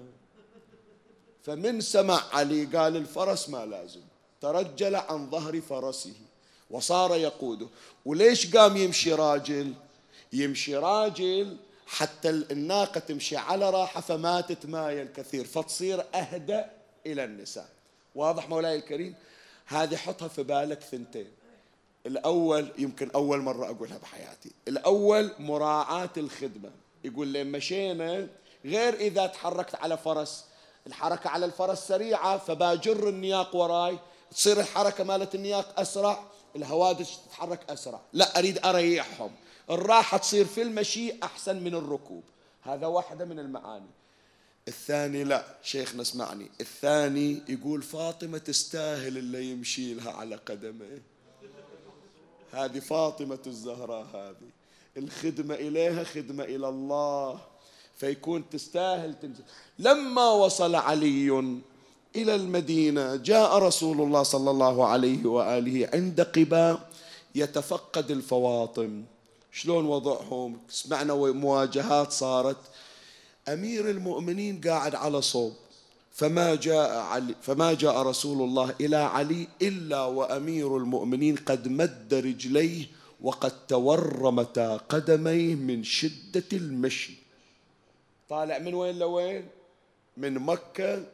[1.42, 4.00] فمن سمع علي قال الفرس ما لازم.
[4.40, 6.14] ترجل عن ظهر فرسه
[6.70, 7.66] وصار يقوده.
[8.04, 9.72] وليش قام يمشي راجل؟
[10.32, 11.56] يمشي راجل
[11.86, 16.70] حتى الناقة تمشي على راحة فما تتمايل كثير فتصير أهدأ
[17.06, 17.68] إلى النساء.
[18.14, 19.14] واضح مولاي الكريم؟
[19.66, 21.30] هذه حطها في بالك ثنتين.
[22.06, 26.70] الأول يمكن أول مرة أقولها بحياتي الأول مراعاة الخدمة.
[27.04, 28.26] يقول لي مشينا
[28.64, 30.44] غير إذا تحركت على فرس
[30.86, 33.98] الحركة على الفرس سريعة فباجر النياق وراي
[34.30, 36.24] تصير الحركة مالت النياق أسرع
[36.56, 38.00] الهوادج تتحرك أسرع.
[38.12, 39.30] لا أريد أريحهم.
[39.70, 42.22] الراحة تصير في المشي أحسن من الركوب.
[42.62, 43.90] هذا واحدة من المعاني.
[44.68, 46.50] الثاني لا شيخنا اسمعني.
[46.60, 51.00] الثاني يقول فاطمة تستاهل اللي يمشي لها على قدمه.
[52.52, 54.50] هذه فاطمة الزهراء هذه.
[54.96, 57.40] الخدمة إليها خدمة إلى الله.
[57.96, 59.44] فيكون تستاهل تنزل
[59.78, 61.30] لما وصل علي
[62.16, 66.90] إلى المدينة جاء رسول الله صلى الله عليه وآله عند قباء
[67.34, 69.04] يتفقد الفواطم.
[69.58, 72.56] شلون وضعهم؟ سمعنا مواجهات صارت.
[73.48, 75.54] أمير المؤمنين قاعد على صوب.
[76.18, 82.86] فما جاء علي فما جاء رسول الله إلى علي إلا وأمير المؤمنين قد مد رجليه
[83.20, 87.14] وقد تورمتا قدميه من شدة المشي.
[88.28, 89.48] طالع من وين لوين؟
[90.16, 91.04] من مكة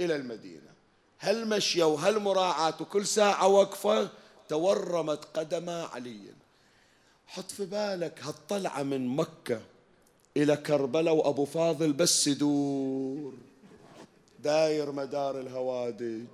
[0.00, 0.70] إلى المدينة.
[1.18, 4.08] هل مشية وهل مراعاة وكل ساعة وقفة
[4.48, 6.43] تورمت قدم علي.
[7.26, 9.60] حط في بالك هالطلعة من مكة
[10.36, 13.32] إلى كربلاء وأبو فاضل بس يدور.
[14.44, 16.26] داير مدار الهوادج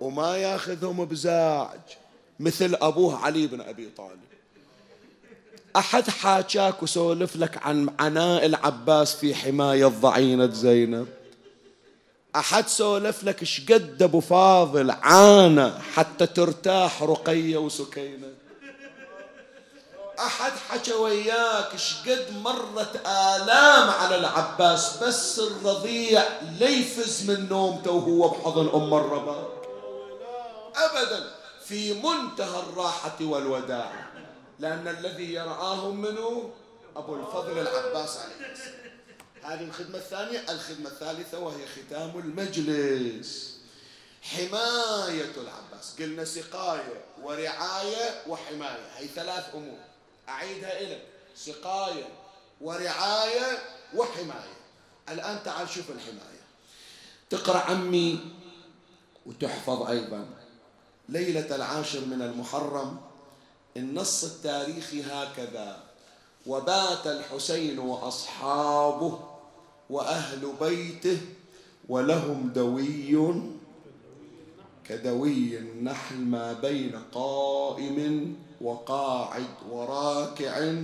[0.00, 1.80] وما ياخذهم بزاج
[2.40, 4.20] مثل أبوه علي بن أبي طالب.
[5.76, 11.08] أحد حاجاك وسولف لك عن عناء العباس في حماية ضعينة زينب؟
[12.36, 18.32] أحد سولف لك شقد أبو فاضل عانى حتى ترتاح رقية وسكينة؟
[20.18, 26.22] أحد حكى وياك شقد مرت آلام على العباس بس الرضيع
[26.58, 29.68] ليفز من نومته وهو بحضن أم الرباك
[30.76, 31.30] أبدا
[31.64, 33.92] في منتهى الراحة والوداع
[34.58, 36.50] لأن الذي يرعاهم منه
[36.96, 38.74] أبو الفضل العباس عليه السلام.
[39.42, 43.54] هذه الخدمة الثانية الخدمة الثالثة وهي ختام المجلس.
[44.22, 49.78] حماية العباس قلنا سقاية ورعاية وحماية هي ثلاث أمور.
[50.28, 51.02] أعيدها إليك
[51.36, 52.08] سقاية
[52.60, 53.58] ورعاية
[53.96, 54.54] وحماية.
[55.08, 56.44] الآن تعال شوف الحماية.
[57.30, 58.18] تقرأ عمي
[59.26, 60.26] وتحفظ أيضا.
[61.08, 63.00] ليلة العاشر من المحرم
[63.76, 65.82] النص التاريخي هكذا.
[66.46, 69.20] وبات الحسين وأصحابه
[69.90, 71.20] وأهل بيته
[71.88, 73.16] ولهم دوي
[74.88, 80.74] كدوي النحل ما بين قائم وقاعد وراكع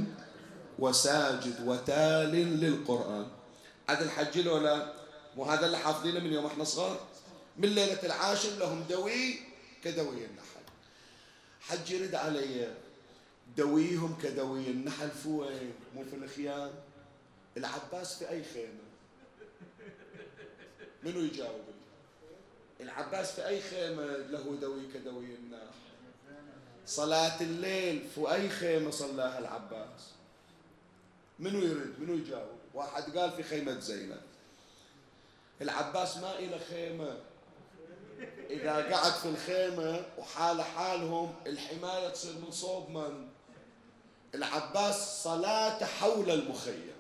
[0.79, 3.27] وساجد وتال للقرآن.
[3.91, 4.93] هذا الحج ولا
[5.37, 7.01] مو هذا اللي حافظينه من يوم إحنا صغار؟
[7.57, 9.39] من ليلة العاشر لهم دوي
[9.85, 10.65] كدوي النحل.
[11.61, 12.75] حج يرد علي
[13.57, 15.51] دويهم كدوي النحل فوق
[15.97, 16.71] مو في الخيام.
[17.57, 18.91] العباس في أي خيمة؟
[21.03, 21.65] منو يجاوب
[22.81, 25.70] العباس في أي خيمة له دوي كدوي النحل؟
[26.91, 30.01] صلاة الليل في أي خيمة صلاها العباس.
[31.39, 34.21] منو يرد منو يجاوب؟ واحد قال في خيمة زينب
[35.63, 37.17] العباس ما إلى خيمة.
[38.51, 43.29] إذا قعد في الخيمة وحال حالهم الحماية تصير من صوب من؟
[44.35, 46.91] العباس صلاة حول المخيم.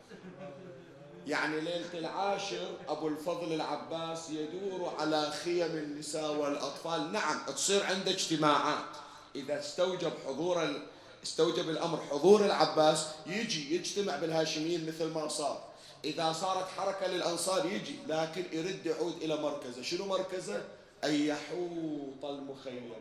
[1.27, 7.13] يعني ليلة العاشر أبو الفضل العباس يدور على خيم النساء والأطفال.
[7.13, 9.10] نعم تصير عنده اجتماعات.
[9.35, 10.81] إذا استوجب حضور.
[11.23, 15.65] استوجب الأمر حضور العباس يجي يجتمع بالهاشميين مثل ما صار.
[16.05, 19.83] إذا صارت حركة للأنصار يجي لكن يرد يعود إلى مركزه.
[19.83, 20.63] شنو مركزه؟
[21.05, 22.93] أن يحوط المخيم.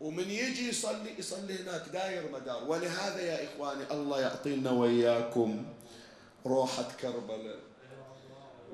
[0.00, 2.64] ومن يجي يصلي يصلي هناك داير مدار.
[2.64, 5.64] ولهذا يا إخواني الله يعطينا وإياكم
[6.46, 7.58] روحة كربلاء.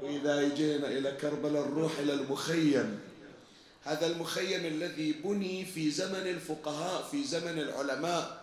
[0.03, 3.01] وإذا جينا إلى كربلاء نروح إلى المخيم.
[3.85, 8.41] هذا المخيم الذي بني في زمن الفقهاء في زمن العلماء.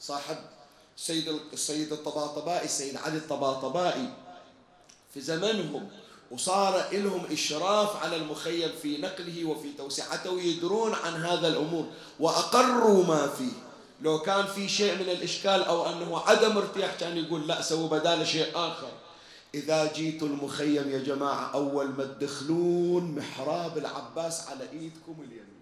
[0.00, 0.36] صاحب
[0.96, 4.08] السيد السيد الطباطبائي السيد علي الطباطبائي.
[5.14, 5.88] في زمنهم
[6.30, 11.86] وصار لهم إشراف على المخيم في نقله وفي توسعته ويدرون عن هذا الأمور
[12.20, 13.52] وأقروا ما فيه.
[14.02, 18.26] لو كان في شيء من الإشكال أو أنه عدم ارتياح كان يقول لا سووا بدال
[18.26, 18.90] شيء آخر.
[19.54, 25.58] إذا جيتوا المخيم يا جماعة أول ما تدخلون محراب العباس على إيدكم اليمين.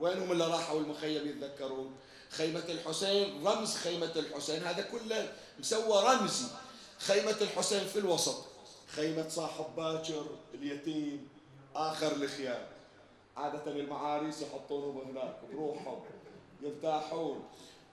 [0.00, 1.90] وينهم اللي راحوا المخيم يتذكرون؟
[2.30, 4.64] خيمة الحسين رمز خيمة الحسين.
[4.64, 6.46] هذا كله مسوى رمزي.
[6.98, 8.44] خيمة الحسين في الوسط.
[8.96, 11.28] خيمة صاحب باكر اليتيم
[11.74, 12.66] آخر الخيام.
[13.36, 16.02] عادة المعاريس يحطونهم هناك بروحهم
[16.62, 17.42] يرتاحون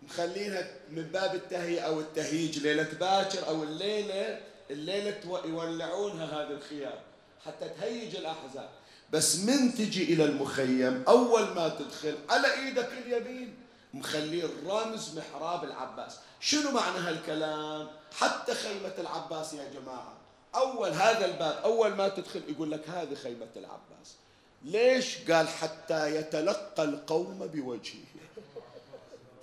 [0.03, 6.99] مخلينها من باب التهيئة أو التهيج ليلة باكر أو الليلة الليلة يولعونها هذه الخيام
[7.45, 8.70] حتى تهيج الأحزاب
[9.11, 13.55] بس من تجي إلى المخيم أول ما تدخل على إيدك اليمين
[13.93, 16.20] مخليه الرمز محراب العباس.
[16.39, 17.88] شنو معنى هالكلام؟
[18.18, 20.13] حتى خيمة العباس يا جماعة.
[20.55, 24.15] أول هذا الباب أول ما تدخل يقول لك هذه خيمة العباس.
[24.63, 28.05] ليش؟ قال حتى يتلقى القوم بوجهه.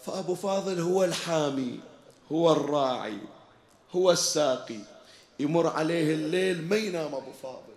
[0.06, 1.80] فأبو فاضل هو الحامي
[2.32, 3.18] هو الراعي
[3.92, 4.80] هو الساقي.
[5.40, 7.74] يمر عليه الليل ما ينام أبو فاضل.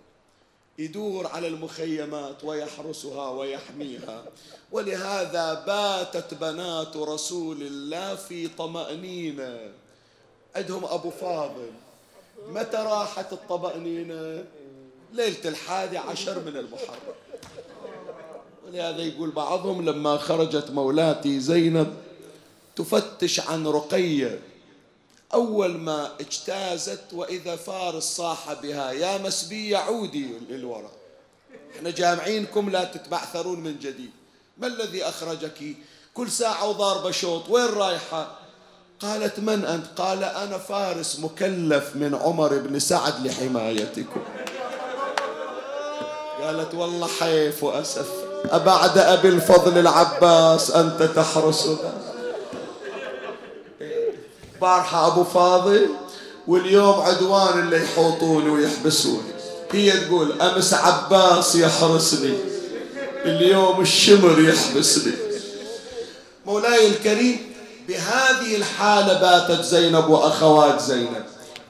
[0.78, 4.24] يدور على المخيمات ويحرسها ويحميها.
[4.72, 9.58] ولهذا باتت بنات رسول الله في طمأنينة.
[10.56, 11.70] عندهم أبو فاضل.
[12.48, 14.44] متى راحت الطمأنينة؟
[15.12, 17.14] ليلة الحادي عشر من المحرم.
[18.66, 21.96] ولهذا يقول بعضهم لما خرجت مولاتي زينب
[22.76, 24.40] تفتش عن رقية.
[25.34, 30.90] أول ما اجتازت وإذا فارس صاح بها يا مسبية عودي للوراء
[31.76, 34.10] إحنا جامعينكم لا تتبعثرون من جديد.
[34.58, 35.76] ما الذي أخرجك؟
[36.14, 38.38] كل ساعة وضاربة شوط وين رايحة؟
[39.00, 44.20] قالت من أنت؟ قال أنا فارس مكلف من عمر بن سعد لحمايتكم.
[46.42, 48.08] قالت والله حيف وأسف.
[48.44, 52.07] أبعد أبي الفضل العباس أنت تحرسنا
[54.60, 55.88] بارحة أبو فاضل
[56.46, 59.32] واليوم عدوان اللي يحوطوني ويحبسوني
[59.72, 62.38] هي تقول أمس عباس يحرسني
[63.24, 65.12] اليوم الشمر يحبسني.
[66.46, 67.54] مولاي الكريم
[67.88, 71.24] بهذه الحالة باتت زينب وأخوات زينب.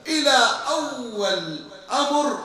[0.07, 0.39] إلى
[0.71, 1.59] أول
[1.93, 2.39] أمر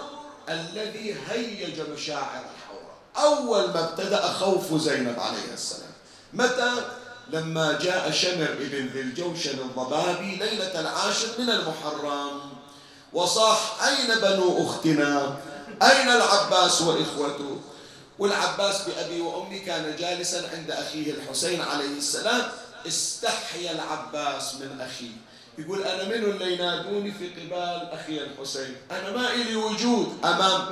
[0.50, 5.92] الذي هيج مشاعر الحوراء أول ما ابتدأ خوف زينب عليه السلام.
[6.34, 6.72] متى؟
[7.30, 12.42] لما جاء شمر ابن ذي الجوشن الضبابي ليلة العاشر من المحرم
[13.14, 15.38] وصاح أين بنو أختنا؟
[15.82, 17.60] أين العباس وإخوته؟
[18.20, 22.42] والعباس بأبي وأمي كان جالسا عند أخيه الحسين عليه السلام
[22.88, 25.16] استحيا العباس من أخيه
[25.58, 30.72] يقول أنا من اللي ينادوني في قبال أخي الحسين؟ أنا ما إلي وجود أمام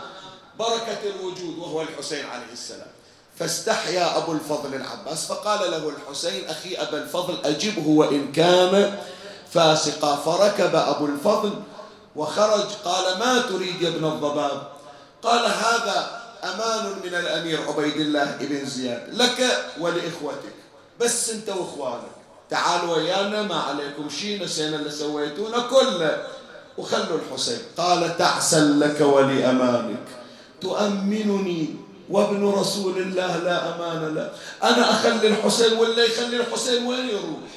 [0.59, 1.57] بركة الوجود.
[1.57, 2.90] وهو الحسين عليه السلام.
[3.41, 5.25] فاستحيا أبو الفضل العباس.
[5.25, 8.97] فقال له الحسين أخي أبا الفضل أجبه وإن كان
[9.51, 10.15] فاسقا.
[10.15, 11.53] فركب أبو الفضل
[12.15, 12.65] وخرج.
[12.85, 14.61] قال ما تريد يا ابن الضباب؟
[15.23, 19.13] قال هذا أمان من الأمير عبيد الله بن زياد.
[19.13, 20.55] لك ولإخوتك.
[20.99, 22.11] بس أنت وإخوانك.
[22.49, 23.41] تعالوا ويانا.
[23.41, 24.43] ما عليكم شيء.
[24.43, 26.27] نسينا اللي سويتونا كله.
[26.77, 27.59] وخلوا الحسين.
[27.77, 30.07] قال تعسل لك ولأمانك
[30.61, 31.75] تؤمنني
[32.11, 34.31] وابن رسول الله لا أمان له.
[34.63, 37.49] أنا أخلي الحسين ولا يخلي الحسين؟ وين يروح؟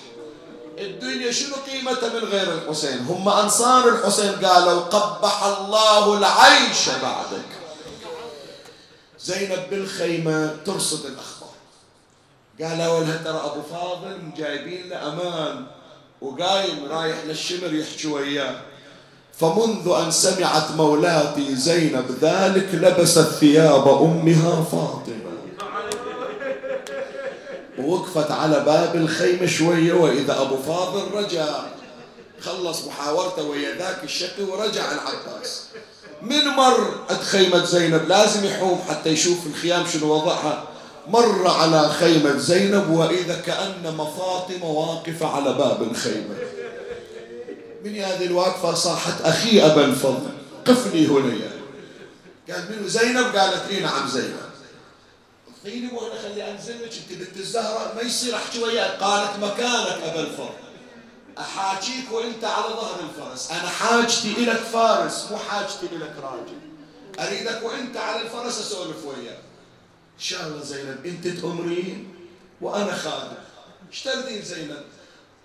[0.79, 7.51] الدنيا شنو قيمتها من غير الحسين؟ هم أنصار الحسين قالوا قبح الله العيش بعدك.
[9.21, 11.55] زينب بالخيمة ترصد الأخبار.
[12.61, 15.67] قالوا لها ترى أبو فاضل جايبين له أمان
[16.21, 18.61] وقايم رايح للشمر يحكي وياه.
[19.41, 25.15] فمنذ أن سمعت مولاتي زينب ذلك لبست ثياب أمها فاطمة.
[27.79, 31.47] ووقفت على باب الخيمة شوية وإذا أبو فاضل رجع
[32.41, 35.63] خلص محاورته ويا ذاك الشكل ورجع العباس
[36.23, 40.65] من مر عند خيمة زينب؟ لازم يحوم حتى يشوف الخيام شنو وضعها.
[41.09, 46.35] مر على خيمة زينب وإذا كأن فاطمة واقفة على باب الخيمة.
[47.85, 50.31] من هذه الواقفة صاحت أخي أبا الفضل.
[50.67, 51.51] قف لي هنا
[52.51, 54.41] قال منو؟ زينب؟ قالت لي نعم زينب.
[55.65, 59.03] طيني وأنا خلي انزلك انت بنت الزهرة ما يصير احكي وياك.
[59.03, 60.55] قالت مكانك أبا الفضل.
[61.39, 63.51] أحاكيك وأنت على ظهر الفرس.
[63.51, 66.59] أنا حاجتي الك فارس مو حاجتي الك راجل.
[67.19, 69.39] أريدك وأنت على الفرس أسولف وياك.
[70.17, 72.15] إن شاء الله زينب أنت تأمرين
[72.61, 73.37] وأنا خادم.
[73.91, 74.85] إيش تردين زينب؟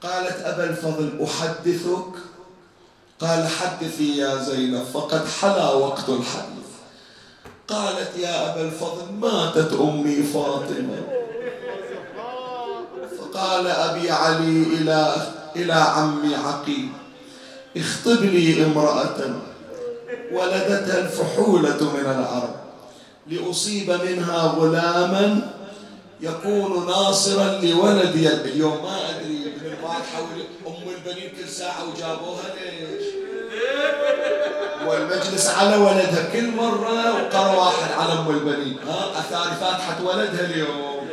[0.03, 2.13] قالت أبا الفضل أحدثك؟
[3.19, 6.69] قال حدثي يا زينب فقد حلا وقت الحديث.
[7.67, 11.01] قالت يا أبا الفضل ماتت أمي فاطمة.
[13.19, 16.89] فقال أبي علي إلى إلى عمي عقيل
[17.77, 19.17] اخطب لي امرأة
[20.33, 22.55] ولدتها الفحولة من العرب
[23.27, 25.51] لأصيب منها غلاما
[26.21, 28.83] يكون ناصرا لولدي اليوم.
[28.83, 29.28] ما أدري
[29.99, 30.19] البارحة
[30.67, 33.03] أم البنين كل ساعة وجابوها ليش؟
[34.87, 38.77] والمجلس على ولدها كل مرة وقرأ واحد على أم البنين.
[38.87, 41.09] ها؟ أثار فاتحة ولدها اليوم.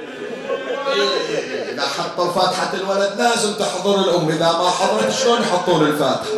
[0.95, 6.37] إيه إذا حطوا فاتحة الولد لازم تحضر الأم إذا ما حضرت شلون يحطون الفاتحة؟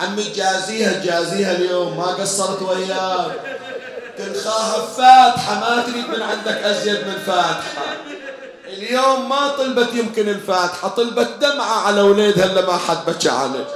[0.00, 3.40] عمي جازيها جازيها اليوم ما قصرت وياك.
[4.18, 7.96] تلخاها فاتحة ما تريد من عندك أزيد من فاتحة.
[8.66, 13.66] اليوم ما طلبت يمكن الفاتحة طلبت دمعة على وليدها اللي ما حد بكى عليه.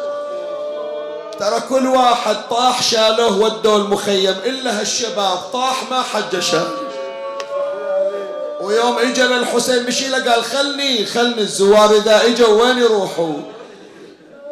[1.38, 6.68] ترى كل واحد طاح شالوه ودوه المخيم إلا هالشباب طاح ما حد شال
[8.60, 13.34] ويوم اجى للحسين مشي له قال خلني خلني الزوار إذا إجوا وين يروحوا؟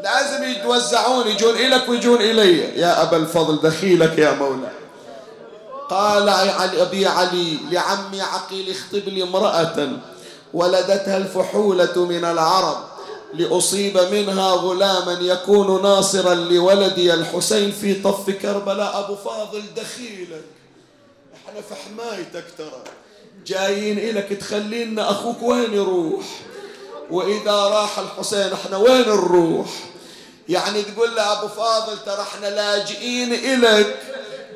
[0.03, 2.81] لازم يتوزعون يجون إلك ويجون إلي.
[2.81, 4.71] يا أبا الفضل دخيلك يا مولاي
[5.91, 9.89] قال علي أبي علي لعمي عقيل اخطب لي امرأة.
[10.57, 12.77] ولدتها الفحولة من العرب
[13.35, 20.45] لأصيب منها غلاما يكون ناصرا لولدي الحسين في طف كربلاء أبو فاضل دخيلك
[21.35, 22.83] إحنا في حمايتك ترى.
[23.47, 26.25] جايين إلك تخلينا أخوك وين يروح؟
[27.11, 29.69] وإذا راح الحسين إحنا وين نروح؟
[30.49, 33.99] يعني تقول له أبو فاضل ترى إحنا لاجئين إلك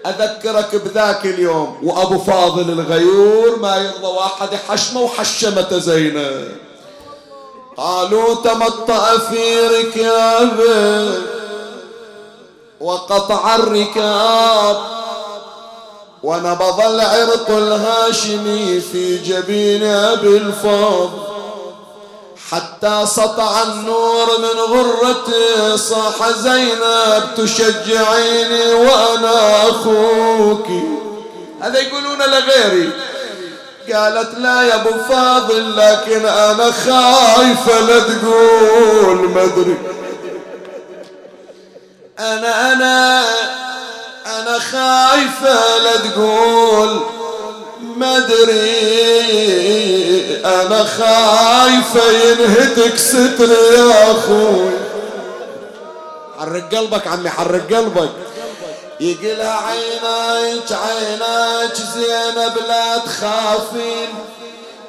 [0.07, 1.77] أذكرك بذاك اليوم.
[1.83, 6.49] وأبو فاضل الغيور ما يرضى واحد يحشمه وحشمته زينب
[7.77, 11.13] قالوا تمطأ في ركابه
[12.81, 14.77] وقطع الركاب
[16.23, 21.30] ونبض العرق الهاشمي في جبين أبي الفضل.
[22.51, 30.67] حتى سطع النور من غرته صاح زينب تشجعيني وأنا أخوك.
[31.61, 32.91] هذا يقولون لغيري.
[33.95, 39.77] قالت لا يا أبو فاضل لكن أنا خايفة لا تقول مدري
[42.19, 43.25] أنا أنا
[44.27, 47.01] أنا خايفة لا تقول
[47.97, 50.00] مدري
[50.45, 54.71] أنا خايفة ينهتك ستر يا أخوي.
[56.39, 58.11] حرك قلبك عمي حرك قلبك.
[59.01, 64.09] يقلها عينك عينك زينب لا تخافين.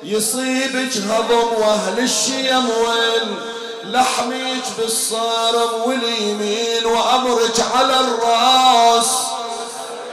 [0.04, 3.36] يصيبك هضم وأهل الشيم وين؟
[3.86, 9.12] لحميك بالصارم واليمين وأمرك على الراس.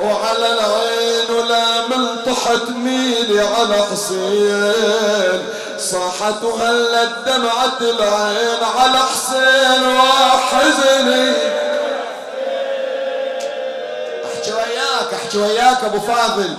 [0.02, 5.42] وعلى العين ولا من طحت ميلي على حسين.
[5.78, 11.32] صاحت وهلت دمعة العين على حسين وحزني.
[15.14, 16.56] أحكي وياك أبو فاضل.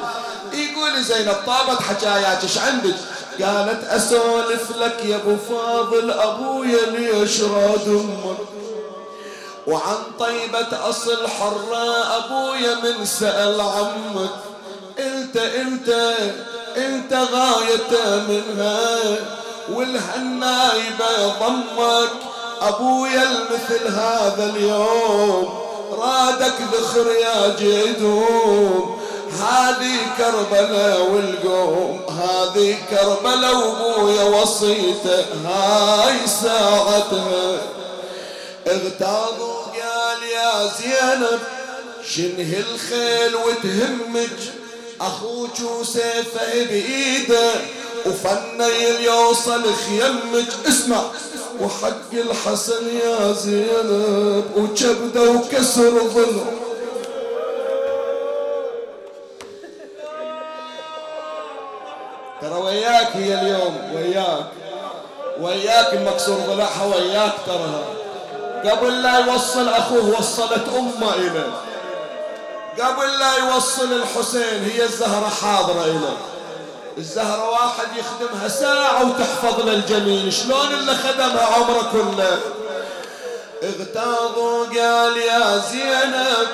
[0.54, 2.96] يقول زينب طابت حكاياك إيش عندك؟
[3.42, 8.38] قالت أسولف لك يا أبو فاضل أبويا ليش راد أمك
[9.70, 14.30] وعن طيبة أصل حراء أبويا من سأل عمك.
[14.99, 15.89] إنت إنت
[16.78, 18.89] إنت غاية منها.
[19.74, 22.09] والهنايبة ضمك
[22.61, 25.59] أبويا المثل هذا اليوم.
[25.91, 28.99] رادك ذخر يا جدوم.
[29.39, 35.26] هذه كربلاء والقوم هذه كربلاء وأبويا وصيته.
[35.45, 37.79] هاي ساعتها.
[38.70, 41.39] اغتاظوا قال يا زينب
[42.09, 44.39] شنه الخيل وتهمج؟
[45.01, 47.51] أخوك وسيفه بإيده
[48.05, 51.01] وفني يوصل خيمك اسمع
[51.61, 56.59] وحق الحسن يا زينب وكبده وكسر ظلم
[62.41, 64.45] ترى وياك هي اليوم وياك.
[65.41, 67.99] وياك المكسور ضلعها وياك ترى.
[68.66, 71.53] قبل لا يوصل أخوه وصلت أمه إليه.
[72.80, 76.18] قبل لا يوصل الحسين هي الزهرة حاضرة إليه.
[76.97, 80.34] الزهرة واحد يخدمها ساعة وتحفظ للجميل.
[80.34, 82.39] شلون اللي خدمها عمره كله؟
[83.64, 86.47] اغتاظوا قال يا زينب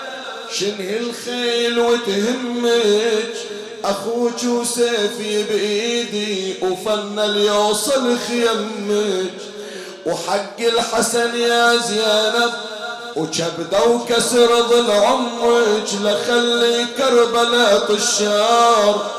[0.51, 3.35] شنه الخيل وتهمك؟
[3.85, 9.54] أخوك وسيفي بإيدي وفن ليوصل خيمك.
[10.05, 12.51] وحق الحسن يا زينب
[13.15, 19.11] وكبده وكسر ظل عمك لخلي كربلاء طشار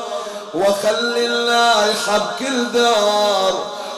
[0.53, 3.53] وخلي الله يحب كل دار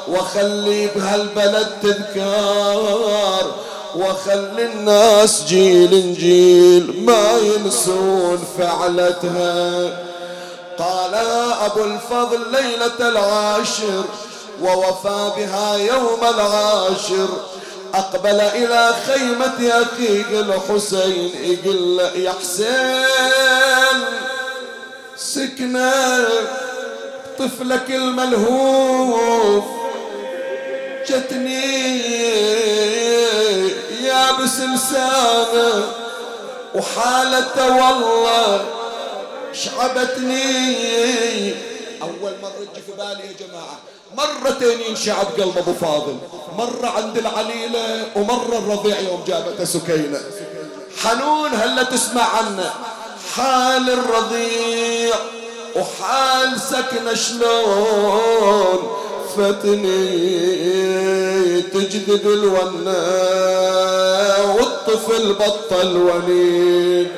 [0.07, 3.51] وخلي بهالبلد تذكار.
[3.95, 9.89] وخلي الناس جيل جيل ما ينسون فعلتها.
[10.79, 14.03] قالها أبو الفضل ليلة العاشر
[14.61, 17.29] ووفى بها يوم العاشر.
[17.93, 24.03] أقبل إلى خيمة أخيه الحسين يقول يا حسين
[25.15, 25.93] سكنة
[27.39, 29.63] طفلك الملهوف.
[31.09, 31.99] جتني
[34.03, 35.83] يا بسلسانة
[36.75, 38.65] وحالته والله
[39.53, 41.55] شعبتني.
[42.01, 43.77] أول مرة تجي في بالي يا جماعة.
[44.17, 46.17] مرتين ينشعب قلب أبو فاضل.
[46.57, 50.19] مرة عند العليلة ومرة الرضيع يوم جابته سكينة.
[51.03, 52.73] حنون هلا تسمع عنه.
[53.35, 55.15] حال الرضيع
[55.75, 58.97] وحال سكنة شلون
[59.37, 60.01] فتني
[61.61, 62.93] تجذب الونة
[64.55, 67.11] والطفل بطل ونين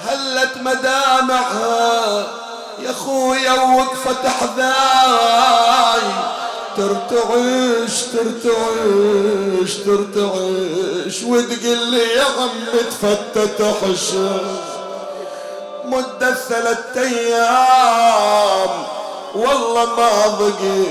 [0.00, 2.26] هلت مدامعها
[2.84, 6.02] يا خويا وقفت حذاي
[6.76, 11.22] ترتعش ترتعش ترتعش.
[11.22, 12.50] وتقول لي يا عم
[12.90, 14.40] تفتت حشر.
[15.84, 18.70] مدة ثلاثة أيام.
[19.34, 20.84] والله ما بقي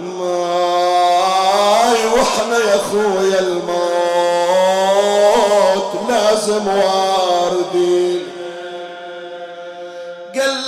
[0.00, 2.00] ماي.
[2.06, 3.76] وإحنا يا خويا الموت
[6.08, 7.25] لازم واردين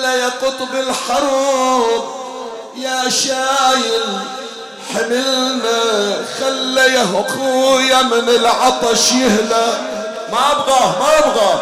[0.03, 2.05] له يا قطب الحروب
[2.77, 4.19] يا شايل
[4.95, 5.81] حملنا
[6.41, 9.67] خلى يا أخويا من العطش يهلى.
[10.33, 11.61] ما ابغاه ما ابغاه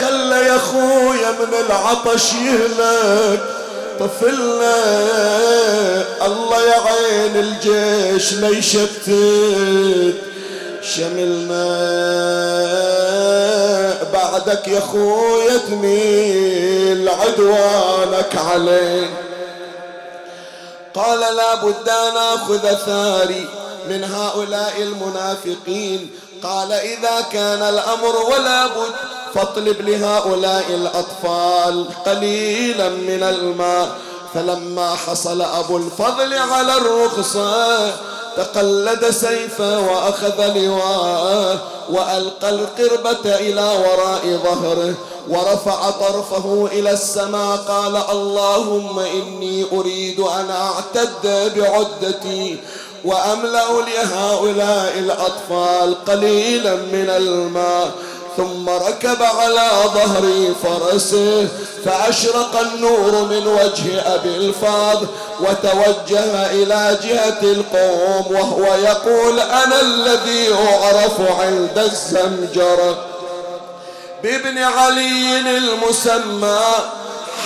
[0.00, 3.40] خلى يا أخويا من العطش يهلك
[4.00, 4.74] طفلنا
[6.26, 9.08] الله يا عين الجيش لا يشتت.
[10.82, 11.68] شملنا.
[14.12, 19.10] بعدك يا خويا تميل عدوانك عليه
[20.94, 23.48] قال لا بد أن آخذ ثاري
[23.88, 26.10] من هؤلاء المنافقين.
[26.42, 28.92] قال إذا كان الأمر ولا بد
[29.34, 33.88] فاطلب لهؤلاء الأطفال قليلا من الماء.
[34.34, 37.92] فلما حصل أبو الفضل على الرخصة
[38.38, 41.58] تقلد سيفه وأخذ لواءه
[41.90, 44.94] وألقى القربة إلى وراء ظهره
[45.28, 52.60] ورفع طرفه إلى السماء قال اللهم إني أريد أن أعتد بعدتي
[53.04, 57.90] وأملأ لهؤلاء الأطفال قليلا من الماء
[58.38, 61.48] ثم ركب على ظهر فرسه
[61.84, 65.02] فأشرق النور من وجه أبي الفاض
[65.40, 72.98] وتوجه إلى جهة القوم وهو يقول أنا الذي أعرف عند الزمجرة
[74.22, 76.60] بابن علي المسمى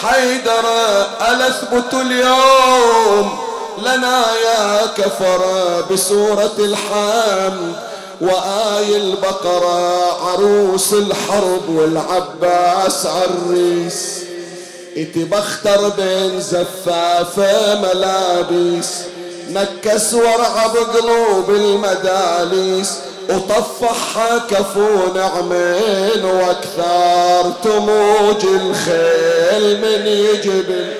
[0.03, 0.65] حيدر
[1.29, 3.39] ألثبت اليوم؟
[3.79, 5.41] لنا يا كفر
[5.91, 7.92] بسورة الحمد.
[8.23, 14.19] وآي البقرة عروس الحرب والعباس عريس.
[14.97, 18.89] إتبختر بين زفافة ملابس
[19.51, 22.93] نكس ورع بقلوب المداليس.
[23.31, 30.93] وطفحها كفو نعمين وأكثر تموج الخيل من يجبل.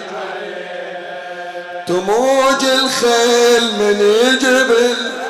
[1.87, 5.22] تموج الخيل من يجبل.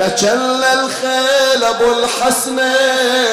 [0.00, 2.58] لجل الخيل أبو الحسن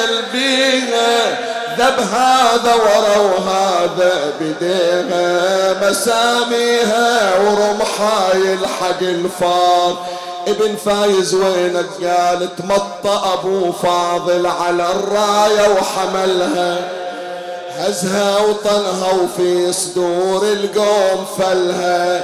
[0.10, 1.38] البيها
[1.78, 9.98] ذب هذا ورا وهذا بديها مساميها ورمحها يلحق الفار
[10.48, 16.78] ابن فايز وينك قالت مط أبو فاضل على الراية وحملها.
[17.78, 22.24] هزها وطنها وفي صدور القوم فلها.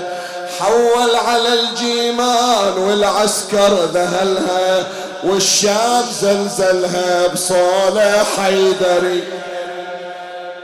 [0.60, 4.88] حول على الجيمان والعسكر ذهلها
[5.24, 9.24] والشام زلزلها بصولة حيدري.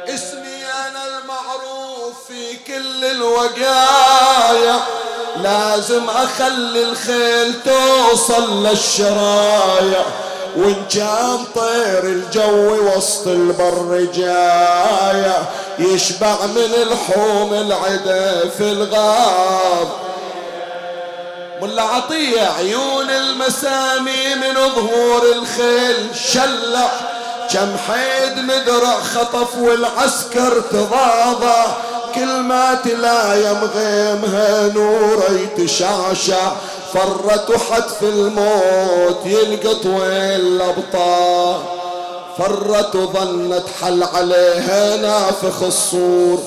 [0.08, 0.58] اسمي
[0.88, 4.76] أنا المعروف في كل الوقايع.
[5.44, 10.06] لازم أخلي الخيل توصل للشرايع.
[10.58, 15.50] وإن كان طير الجو وسط البر جاية
[15.80, 19.88] يشبع من الحوم العدا في الغاب.
[21.62, 26.92] ملا عطية عيون المسامي من ظهور الخيل شلع.
[27.52, 31.76] كم حيد مدرع خطف والعسكر تضاضى.
[32.16, 36.52] كل ما تلايم غيمها نور يتشعشع
[36.94, 41.58] فرت وحتف الموت يلقط وين الابطال
[42.38, 46.40] فرت وظنت حل عليها نافخ الصور.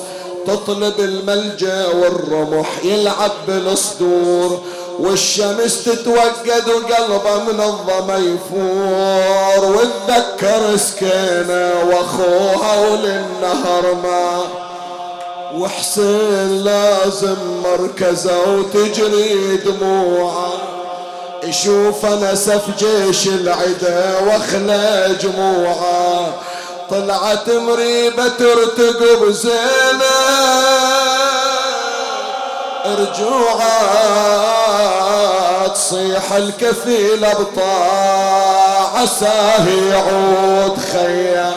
[0.47, 4.61] تطلب الملجأ والرمح يلعب بالصدور
[4.99, 9.77] والشمس تتوقد وقلبه من الظما يفور.
[9.77, 14.41] وتذكر سكينة وأخوها وللنهر ما.
[15.55, 20.53] وحسين لازم مركزه وتجري دموعه.
[21.45, 26.35] يشوف نسف جيش العدا وأخلى جموعه.
[26.91, 30.03] طلعت مريبة ترتقب زينب
[34.49, 41.53] رجوعات صيح الكفيل ابطاع عساه يعود خيا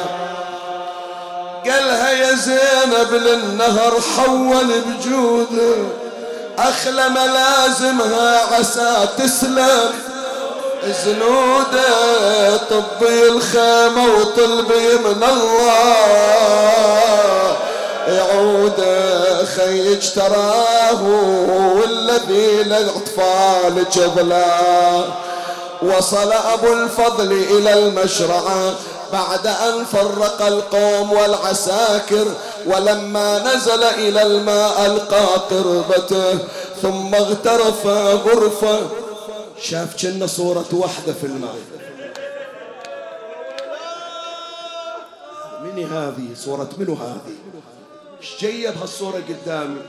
[1.65, 5.75] قالها يا زينب للنهر حول بجوده
[6.59, 9.91] أخلى ملازمها عسى تسلم.
[11.05, 16.31] زنودة طبي الخيمة وطلبي من الله.
[18.07, 18.79] يعود
[19.55, 21.03] خيج تراه
[21.75, 25.03] والذي للاطفال جبلا
[25.81, 28.73] وصل أبو الفضل إلى المشرعه
[29.13, 32.27] بعد أن فرق القوم والعساكر
[32.65, 36.37] ولما نزل إلى الماء ألقى قربته
[36.81, 37.87] ثم اغترف
[38.27, 38.79] غرفة.
[39.61, 41.55] شاف كنا صورة واحدة في الماء.
[45.63, 47.35] مني هذه؟ صورة منو هذه؟
[48.21, 49.81] إيش جاية بهالصورة قدامي؟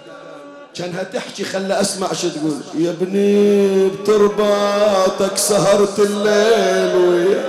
[0.77, 2.61] كانها تحكي خلى أسمع شو تقول.
[2.75, 7.45] يا ابني بترباطك سهرت الليل ويا.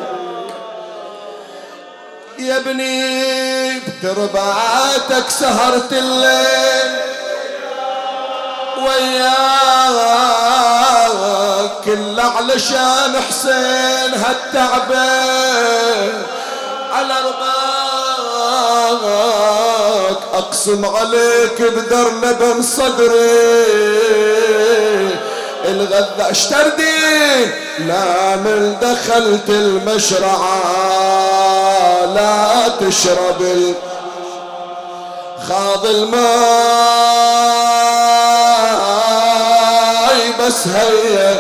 [2.40, 6.96] يا ابني بترباطك سهرت الليل
[8.78, 9.34] وياك.
[11.86, 16.14] كل علشان حسين هالتعبين.
[16.94, 17.14] على
[18.94, 23.94] رضاك أقسم عليك بدر لبن صدري.
[25.66, 27.46] الغذا اشتردي
[27.80, 30.62] لا من دخلت المشرعة
[32.06, 33.76] لا تشرب
[35.50, 36.24] خاض الماء
[40.40, 41.36] بس هي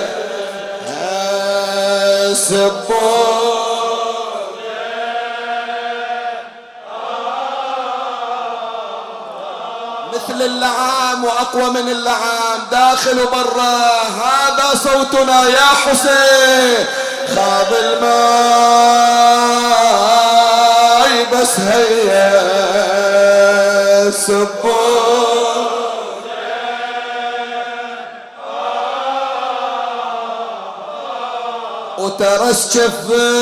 [10.30, 12.59] مثل اللعام وأقوى من اللعام.
[12.71, 14.03] داخل وبرا.
[14.03, 16.86] هذا صوتنا يا حسين.
[17.36, 18.24] خاض الماء
[21.34, 22.41] بس هيا
[24.11, 24.74] سبور
[31.97, 33.34] وترس شفي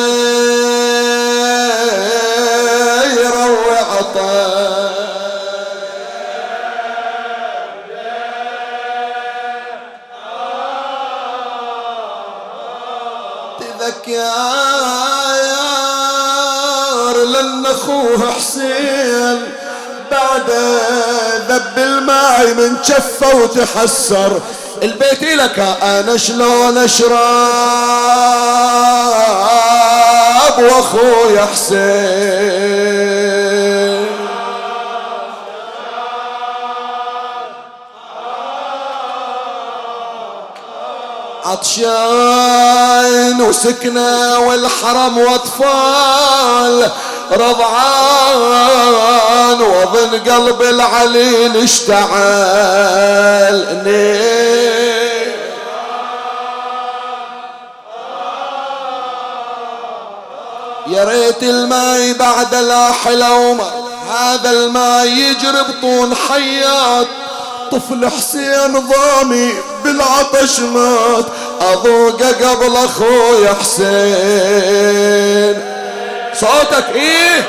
[14.08, 15.82] يروع عطا
[17.12, 19.42] تذكر لن أخوه حسين.
[20.12, 20.50] بعد
[21.50, 24.42] ذب الماي من شفه وتحسر
[24.84, 27.12] البيت لك أنا شلون أشرب؟
[30.60, 31.82] واخويا حسين.
[41.46, 46.90] عطشان وسكنة والحرم وأطفال
[47.32, 48.82] رضعان
[49.62, 52.12] وظن قلب العليل اشتعل.
[60.88, 63.72] يا ريت الماي بعد لاح الأومر
[64.10, 67.08] هذا الماي يجري بطون حيات
[67.72, 69.54] طفل حسين ضامي
[69.84, 71.26] بالعطش مات
[71.62, 75.02] اذوقه قبل اخويا حسين.
[76.34, 77.48] صوتك إيه؟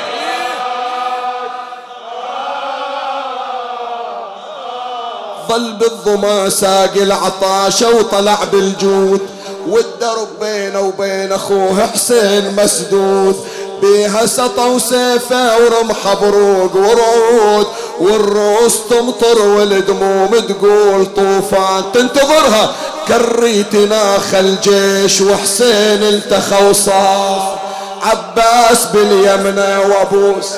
[5.49, 9.21] ظل بالظما ساقي العطاشة وطلع بالجود
[9.67, 13.45] والدرب بينه وبين أخوه حسين مسدود.
[13.81, 17.67] بيها سطا وسيفه ورمحة بروق ورعود
[17.99, 21.83] والروس تمطر والدموم تقول طوفان.
[21.93, 22.71] تنتظرها
[23.07, 27.59] كريتنا خل جيش وحسين التخى وصار
[28.03, 30.49] عباس باليمنى وابوس.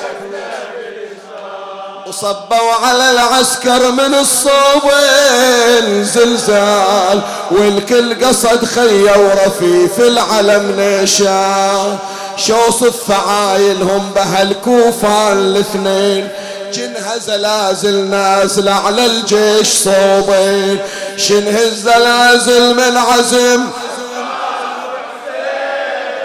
[2.08, 7.20] وصبوا على العسكر من الصوبين زلزال
[7.50, 11.98] والكل قصد خية ورفيف العلم نشا.
[12.36, 16.28] شوصف فعايلهم بهالكوفة الاثنين.
[16.72, 20.78] جنها زلازل نازلة على الجيش صوبين.
[21.16, 23.64] شنه الزلازل من عزم.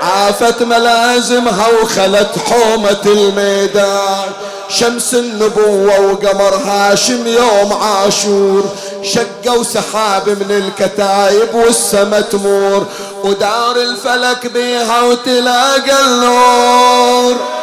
[0.02, 4.32] عافت ملازمها وخلت حومة الميدان.
[4.70, 8.66] شمس النبوة وقمر هاشم يوم عاشور.
[9.04, 12.88] شقوا سحاب من الكتايب والسما تمور
[13.24, 17.61] ودار الفلك بيها وتلاقى النور.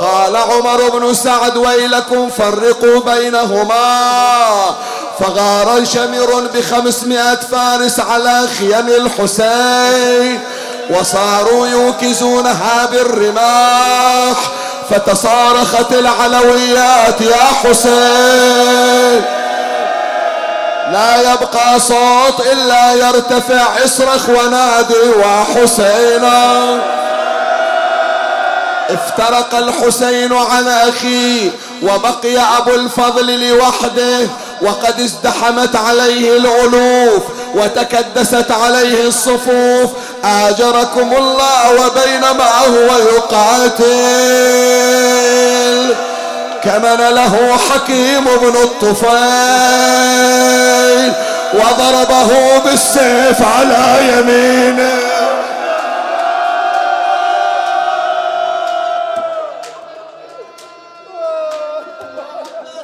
[0.00, 4.76] قال عمر بن سعد ويلكم فرقوا بينهما.
[5.20, 10.40] فغار شمر بخمسمائة فارس على خيم الحسين
[10.90, 14.36] وصاروا يوكزونها بالرماح
[14.90, 19.24] فتصارخت العلويات يا حسين.
[20.92, 26.80] لا يبقى صوت إلا يرتفع إصرخ ونادي وحسينا.
[28.90, 31.50] افترق الحسين عن أخيه
[31.82, 34.28] وبقي أبو الفضل لوحده
[34.62, 37.22] وقد ازدحمت عليه الألوف
[37.54, 39.90] وتكدست عليه الصفوف.
[40.24, 43.86] آجركم الله وبينما هو يقاتل
[46.64, 49.16] كمن له حكيم بن الطفيل
[51.54, 55.15] وضربه بالسيف على يمينه.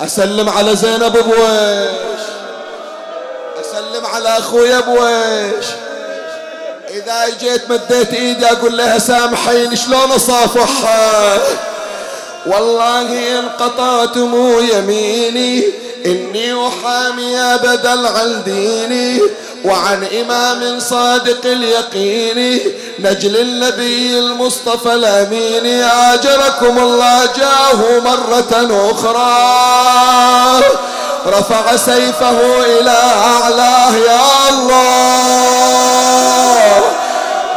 [0.04, 2.22] أسلم على زينب بويش.
[3.60, 5.66] أسلم على أخويا بويش.
[6.90, 11.38] إذا اجيت مديت إيدي أقول لها سامحيني شلون أصافحها؟
[12.46, 15.64] والله ان قطعتم يميني
[16.06, 19.20] إني أحامي أبدا عن ديني.
[19.64, 22.60] وعن إمام صادق اليقين
[22.98, 29.32] نجل النبي المصطفى الأمين أجركم الله جاه مرة أخرى.
[31.26, 35.82] رفع سيفه إلى أعلاه يا الله.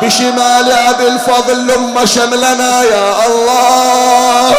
[0.01, 4.55] بشمال أبي الفضل لم شملنا يا الله.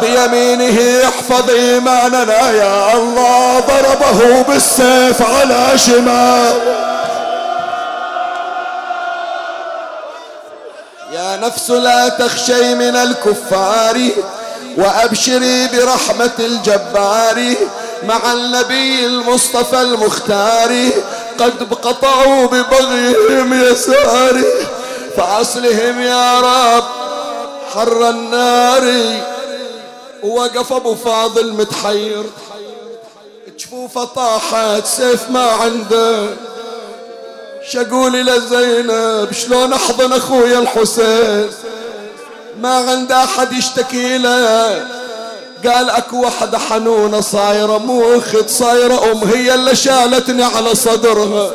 [0.00, 2.50] بيمينه احفظ إيماننا.
[2.50, 6.54] يا الله ضربه بالسيف على شمال.
[11.12, 14.00] يا نفس لا تخشي من الكفار
[14.76, 17.54] وأبشري برحمة الجبار
[18.02, 20.90] مع النبي المصطفى المختار.
[21.38, 24.44] قد قطعوا ببغيهم يساري
[25.16, 26.84] فأصلهم يا رب
[27.74, 28.84] حر النار.
[30.22, 32.24] وقف أبو فاضل متحير.
[33.58, 36.26] جفوفه طاحت سيف ما عنده.
[37.70, 41.50] شقول لزينب شلون أحضن أخويا الحسين؟
[42.60, 44.86] ما عنده أحد يشتكي له.
[45.66, 51.50] قال أكو وحدة حنونة صايرة مو أخت صايرة أم هي اللي شالتني على صدرها.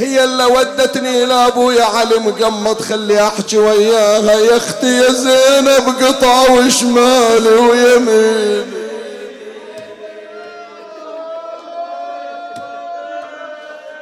[0.00, 7.48] هي اللي ودتني لأبويا علي مقمط خلي أحكي وياها يا أختي يا زينب قطع وشمالي
[7.48, 8.80] ويميني.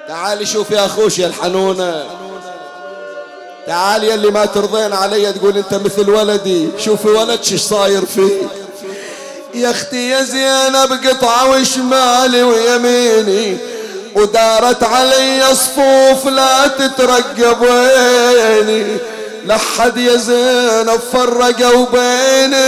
[0.08, 2.04] تعالي شوف يا أخوش يا الحنونة.
[3.66, 6.68] تعال يا اللي ما ترضين علي تقول أنت مثل ولدي.
[6.78, 8.42] شوفي ولدش إيش صاير فيه.
[9.54, 13.77] يا أختي يا زينب قطعه وشمالي ويميني.
[14.14, 18.96] ودارت علي صفوف لا تترقب ويني.
[19.44, 22.58] لحد يا زينب فرقوا بينك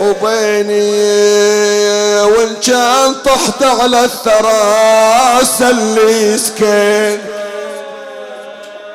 [0.00, 1.16] وبيني.
[2.22, 7.20] وإن كان طحت على الثرى سلي سكين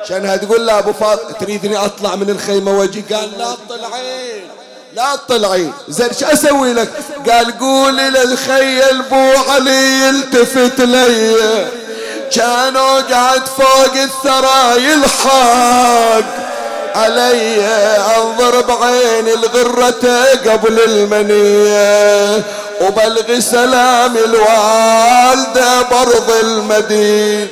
[0.08, 4.48] كانها تقول له ابو فاطمه تريدني أطلع من الخيمة وأجي؟ قال لا تطلعين.
[4.96, 5.70] لا تطلعي.
[5.88, 6.88] زين شو أسوي لك؟
[7.30, 11.36] قال قولي للخيل بو علي يلتفت لي.
[12.32, 16.24] كانوا قاعد فوق الثرى يلحق
[16.94, 17.66] علي.
[18.16, 22.42] أنظر بعين الغرة قبل المنية.
[22.80, 27.48] وبلغ سلام الوالدة برض المدين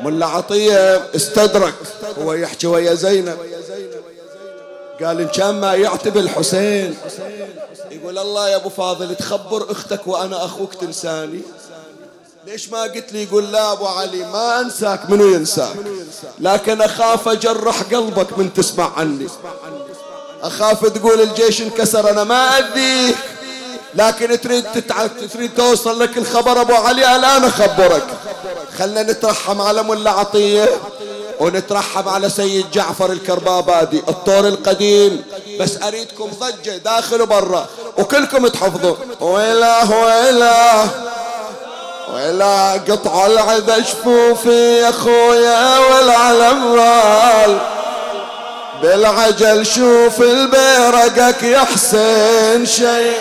[0.00, 1.74] ملا عطية استدرك.
[2.18, 3.38] هو يحكي ويا زينب.
[5.00, 6.96] قال إن كان ما يعتب الحسين
[7.90, 11.40] يقول الله يا أبو فاضل تخبر أختك وأنا أخوك تنساني.
[12.46, 15.76] ليش ما قلت لي؟ يقول لا أبو علي ما أنساك منو ينساك؟
[16.40, 19.26] لكن أخاف أجرح قلبك من تسمع عني.
[20.42, 23.16] أخاف تقول الجيش انكسر أنا ما أذيك
[23.94, 28.06] لكن تريد تتعب تريد توصل لك الخبر أبو علي الآن أخبرك.
[28.78, 30.68] خلنا نترحم على ملا عطية.
[31.40, 35.24] ونترحب على سيد جعفر الكربابادي الطور القديم.
[35.60, 37.66] بس أريدكم ضجة داخل وبرا
[37.98, 38.96] وكلكم تحفظوا.
[39.20, 40.84] ويلا ويلا
[42.14, 47.58] ويلا قطع العذا شفوفي يا خويا والعلم رال.
[48.82, 53.16] بالعجل شوف البيرقك يا حسين شيء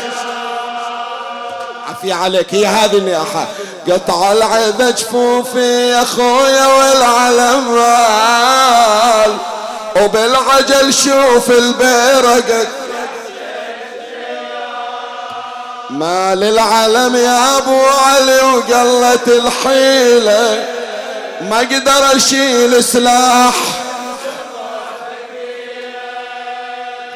[2.02, 2.54] عفي عليك.
[2.54, 3.47] هي هذه النياحة
[3.89, 9.38] قطع العذا جفوفي يا خويا والعلم رال.
[10.04, 12.68] وبالعجل شوف البيرق
[15.89, 20.66] ما للعلم يا أبو علي وقلت الحيلة.
[21.41, 23.56] ما أقدر أشيل سلاح.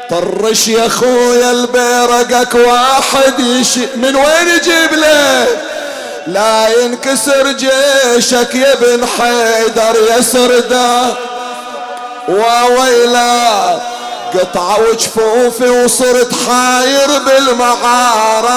[0.10, 5.48] طرش يا خويا البيرقك واحد يشي من وين يجيب له؟
[6.28, 11.14] لا ينكسر جيشك يا ابن حيدر يا سرده.
[12.30, 13.80] وويلا
[14.34, 18.56] قطع وجفوفي وصرت حاير بالمعارة.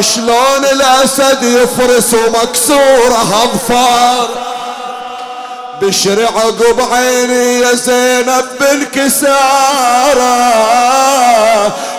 [0.00, 4.28] شلون الاسد يفرس ومكسورة أظفار؟
[5.82, 10.26] بشر عقب عيني يا زينب بالكسارة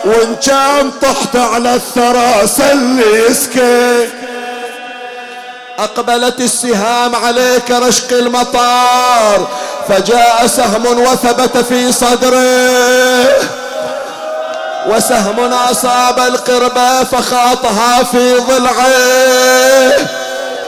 [0.05, 4.09] وإن كان طحت على الثرى سلي يسكت
[5.79, 9.47] أقبلت السهام عليك رشق المطار
[9.89, 13.27] فجاء سهم وثبت في صدره.
[14.89, 18.87] وسهم أصاب القربة فخاطها في ضلعه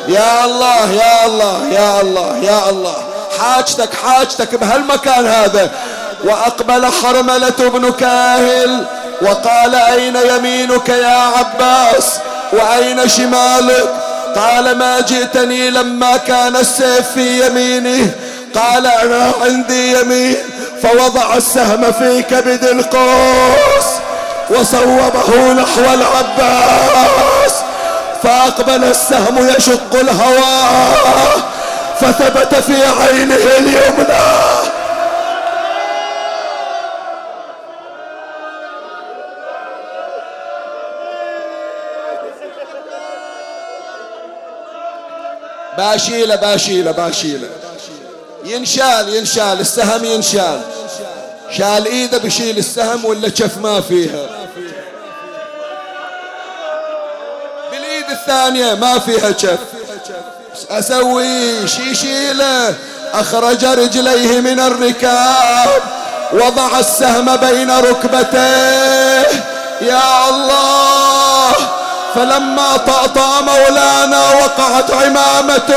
[0.08, 2.96] يا الله يا الله يا الله يا الله.
[3.40, 5.72] حاجتك حاجتك بهالمكان هذا.
[6.24, 8.86] وأقبل حرملة بن كاهل
[9.22, 12.06] وقال أين يمينك يا عباس؟
[12.54, 13.90] وأين شمالك؟
[14.36, 18.12] قال ما جئتني لما كان السيف في يمينه.
[18.56, 20.38] قال أنا عندي يمين
[20.84, 23.86] فوضع السهم في كبد القوس
[24.50, 27.49] وصوبه نحو العباس.
[28.24, 31.42] فأقبل السهم يشق الهواء
[32.00, 34.50] فثبت في عينه اليمنى.
[45.78, 47.50] باشيله باشيله باشيله
[48.44, 50.62] ينشال ينشال السهم ينشال.
[51.58, 54.39] شال إيده بشيل السهم ولا شف ما فيها.
[58.30, 59.58] الثانية ما فيها شف
[60.72, 62.74] أسوي شي شيله
[63.14, 65.82] أخرج رجليه من الركاب
[66.34, 69.28] وضع السهم بين ركبتيه.
[69.82, 71.52] يا الله
[72.16, 75.76] فلما طأطأ مولانا وقعت عمامته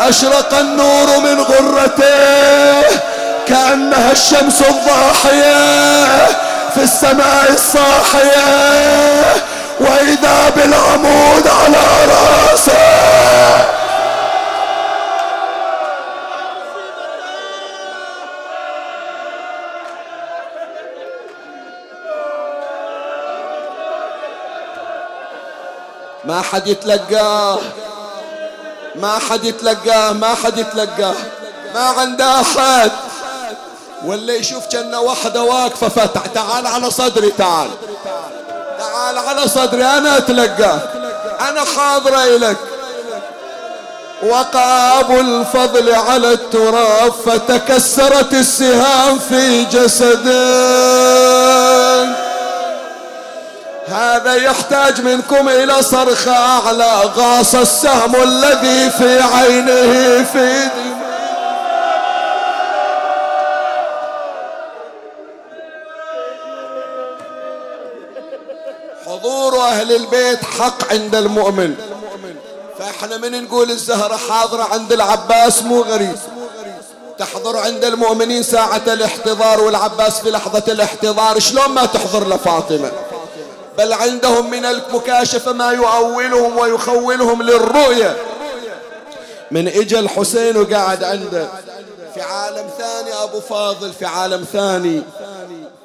[0.00, 2.98] أشرق النور من غرته.
[3.46, 6.16] كأنها الشمس الضاحية
[6.74, 8.44] في السماء الصاحية.
[9.80, 13.68] وإذا بالعمود على رأسه.
[26.24, 27.58] ما حد يتلقاه.
[28.94, 31.14] ما حد يتلقاه ما حد يتلقاه.
[31.74, 32.90] ما عنده أحد.
[34.04, 37.70] ولا يشوف كنا وحدة واقفة فتح تعال على صدري تعال.
[38.78, 40.78] تعال على صدري أنا أتلقاه
[41.48, 42.56] أنا حاضر إليك.
[44.22, 50.38] وقع أبو الفضل على التراب فتكسرت السهام في جسده
[53.88, 60.68] هذا يحتاج منكم إلى صرخة أعلى غاص السهم الذي في عينه في
[69.28, 71.74] حضور أهل البيت حق عند المؤمن.
[72.78, 76.16] فإحنا من نقول الزهرة حاضرة عند العباس مو غريب.
[77.18, 82.92] تحضر عند المؤمنين ساعة الاحتضار والعباس في لحظة الاحتضار شلون ما تحضر لفاطمة؟
[83.78, 88.16] بل عندهم من المكاشفة ما يؤولهم ويخولهم للرؤية.
[89.50, 91.48] من اجى الحسين وقعد عنده.
[92.14, 95.02] في عالم ثاني أبو فاضل في عالم ثاني.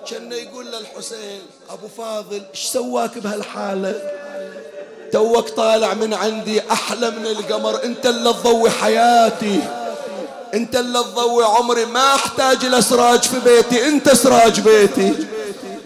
[0.09, 4.01] كان يقول للحسين أبو فاضل إيش سواك بهالحالة؟
[5.11, 9.59] توك طالع من عندي أحلى من القمر أنت اللي تضوي حياتي
[10.53, 15.13] أنت اللي تضوي عمري ما أحتاج الاسراج في بيتي أنت سراج بيتي.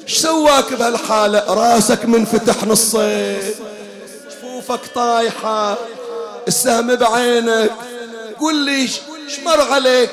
[0.04, 3.40] إيش سواك بهالحالة؟ راسك منفتح نصين
[4.30, 5.78] جفوفك طايحة
[6.48, 7.72] السهم بعينك
[8.40, 9.00] قل لي إيش
[9.46, 10.10] مر عليك؟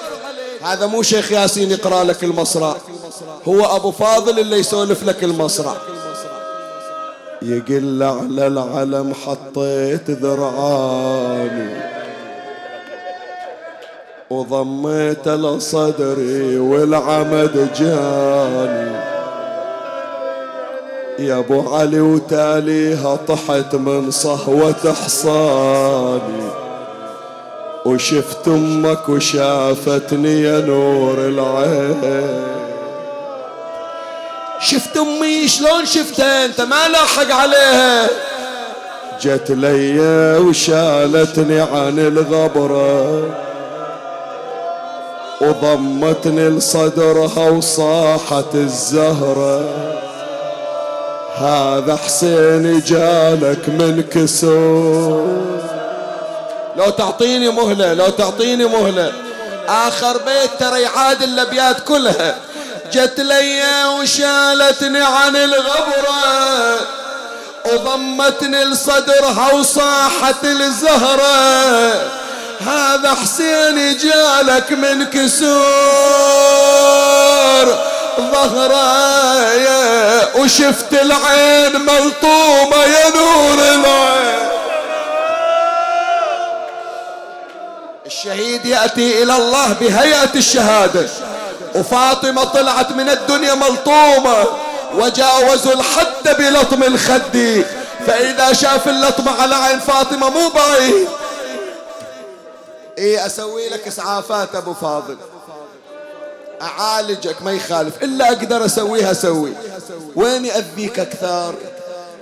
[0.62, 2.76] هذا مو شيخ ياسين يقرأ لك المصرع
[3.49, 5.74] هو أبو فاضل اللي يسولف لك المصرع.
[7.43, 11.95] يقل على العلم حطيت ذرعاني.
[14.31, 19.15] وضميت لصدري والعمد جاني.
[21.19, 26.51] يا أبو علي وتاليها طحت من صهوة حصاني
[27.86, 32.64] وشفت أمك وشافتني يا نور العين.
[34.65, 38.09] شفت أمي شلون شفتها؟ أنت ما لاحق عليها.
[39.20, 40.01] جت لي
[40.39, 43.31] وشالتني عن الغبرة
[45.41, 49.65] وضمتني لصدرها وصاحت الزهرة.
[51.36, 55.27] هذا حسين جالك من كسور.
[56.77, 59.12] لو تعطيني مهلة لو تعطيني مهلة.
[59.69, 62.35] آخر بيت ترى يعادل الأبيات كلها.
[62.94, 66.80] جت لي وشالتني عن الغبرة
[67.64, 71.92] وضمتني لصدرها وصاحت الزهرة.
[72.66, 75.54] هذا حسين جالك من كسور
[78.20, 78.94] ظهرة
[80.38, 84.48] وشفت العين ملطومة يا نور العين.
[88.06, 91.08] الشهيد يأتي إلى الله بهيئة الشهادة.
[91.74, 94.44] وفاطمة طلعت من الدنيا ملطومة
[94.94, 97.64] وجاوزوا الحد بلطم الخد.
[98.06, 101.09] فإذا شاف اللطمة على عين فاطمة مو بعيد
[102.98, 105.16] إيه أسوي لك إسعافات أبو فاضل.
[106.62, 108.02] أعالجك ما يخالف.
[108.02, 109.52] إلا أقدر أسويها أسوي.
[110.16, 111.55] وين يأذيك أكثر؟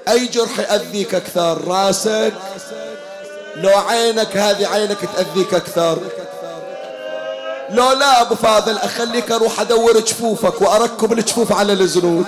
[0.08, 2.32] أي جرح يأذيك أكثر؟ راسك؟
[3.56, 5.98] لو عينك هذه عينك تأذيك أكثر.
[7.72, 12.26] لو لا أبو فاضل أخليك أروح أدور جفوفك وأركب الجفوف على الزنود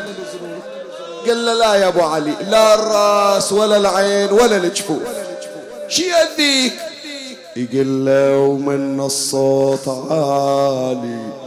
[1.26, 5.02] قال له لا يا أبو علي لا الرأس ولا العين ولا الجفوف.
[5.88, 6.72] شي يأذيك؟
[7.56, 11.44] يقول له ومن الصوت عالي.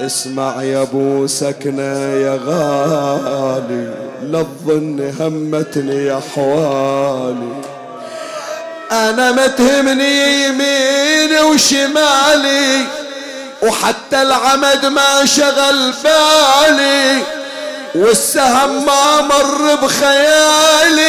[0.00, 6.20] اسمع يا أبو سكنة يا غالي لا تظن همتني يا
[8.92, 12.86] أنا متهمني يميني وشمالي
[13.62, 17.22] وحتى العمد ما شغل بالي
[17.94, 21.08] والسهم ما مر بخيالي.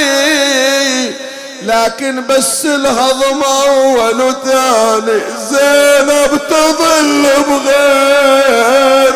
[1.61, 9.13] لكن بس الهضم أول وثاني زينب تظل بغير.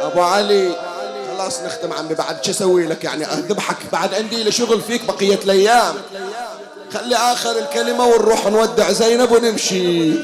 [0.00, 0.89] أبو علي
[1.40, 2.44] خلاص نختم عمي بعد.
[2.44, 5.94] شو أسوي لك يعني؟ اذبحك بعد عندي لشغل فيك بقية الأيام.
[6.94, 10.14] خلي آخر الكلمة ونروح نودع زينب ونمشي.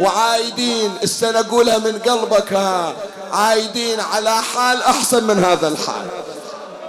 [0.00, 2.94] وعايدين السنة قولها من قلبك ها.
[3.32, 6.06] عايدين على حال أحسن من هذا الحال.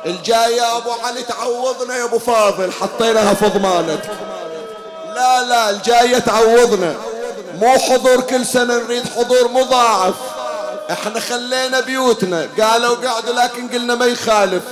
[0.06, 4.10] الجاي يا أبو علي تعوضنا يا أبو فاضل حطيناها في ضمانتك.
[5.16, 6.96] لا لا الجاية تعوضنا.
[7.60, 10.16] مو حضور كل سنة نريد حضور مضاعف.
[10.92, 12.50] إحنا خلينا بيوتنا.
[12.60, 14.64] قالوا قعدوا لكن قلنا ما يخالف.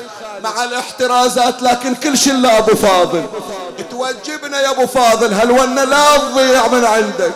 [0.44, 3.26] مع الاحترازات لكن كل شيء لا أبو فاضل.
[3.91, 5.34] توجبنا يا أبو فاضل.
[5.34, 7.31] هل لا تضيع من عندك؟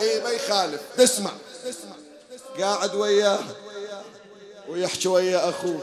[0.00, 0.80] اي ما يخالف.
[0.96, 1.30] تسمع.
[2.60, 3.38] قاعد وياه.
[4.68, 5.80] ويحكي ويا أخوه.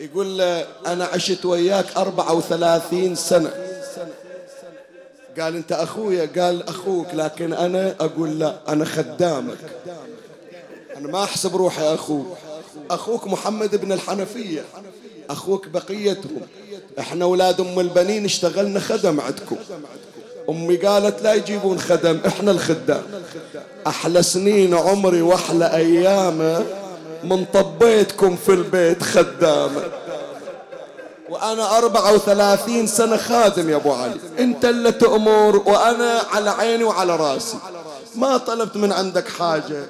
[0.00, 3.50] يقول له أنا عشت وياك أربعة وثلاثين سنة.
[5.40, 7.06] قال أنت أخويا؟ قال أخوك.
[7.12, 9.58] لكن أنا أقول لا أنا خدامك.
[10.98, 12.26] أنا ما أحسب روحي أخوك.
[12.90, 14.64] أخوك محمد بن الحنفية.
[15.30, 16.40] أخوك بقيتهم.
[16.98, 19.56] إحنا أولاد أم البنين اشتغلنا خدم عندكم.
[20.50, 23.02] أمي قالت لا يجيبون خدم إحنا الخدام.
[23.86, 26.64] أحلى سنين عمري وأحلى أيامه
[27.24, 29.82] من طبيتكم في البيت خدامة
[31.28, 34.20] وأنا أربعة وثلاثين سنة خادم يا أبو علي.
[34.38, 37.56] أنت اللي تأمر وأنا على عيني وعلى رأسي.
[38.14, 39.84] ما طلبت من عندك حاجة.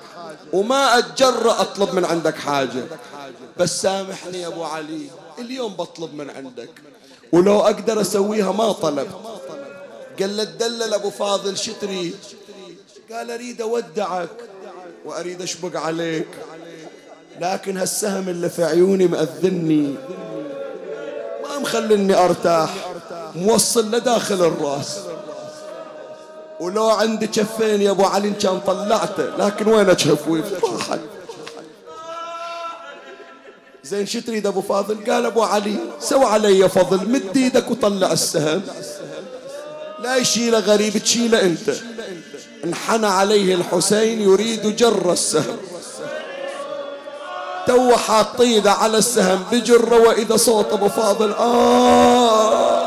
[0.53, 2.85] وما أتجرأ أطلب من عندك حاجة.
[3.59, 5.07] بس سامحني يا أبو علي
[5.39, 6.71] اليوم بطلب من عندك.
[7.33, 9.09] ولو أقدر أسويها ما طلبت.
[10.21, 12.17] قال له تدلل أبو فاضل شو تريد
[13.13, 14.29] قال أريد أودعك
[15.05, 16.29] وأريد أشبق عليك.
[17.41, 19.95] لكن هالسهم اللي في عيوني مأذني
[21.43, 22.75] ما مخلني أرتاح
[23.35, 25.01] موصل لداخل الرأس.
[26.61, 31.01] ولو عندي كفين يا ابو علي كان طلعته لكن وين اجهف راحت
[33.85, 38.63] زين شو تريد أبو فاضل؟ قال أبو علي سوى علي فضل مد إيدك وطلع السهم.
[40.03, 41.71] لا يشيله غريب تشيله أنت.
[42.65, 45.57] انحنى عليه الحسين يريد جر السهم.
[47.67, 52.86] تو حاط على السهم بجره وإذا صوت أبو فاضل آه.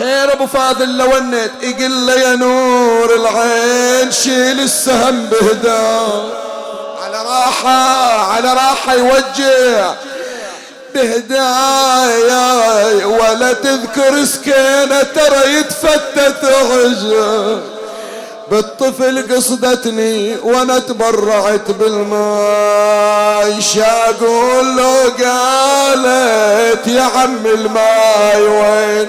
[0.00, 6.22] خير ابو فاضل لو انت يقل يا نور العين شيل السهم بهداه
[7.04, 9.94] على راحة على راحة يوجه
[10.94, 17.60] بهدايا ولا تذكر سكينة ترى يتفتت عجل
[18.50, 23.62] بالطفل قصدتني وأنا تبرعت بالماي.
[23.62, 29.08] شاقول له قالت يا عم الماي وين؟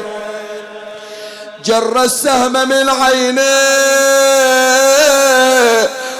[1.65, 3.41] جر السهم من عينيه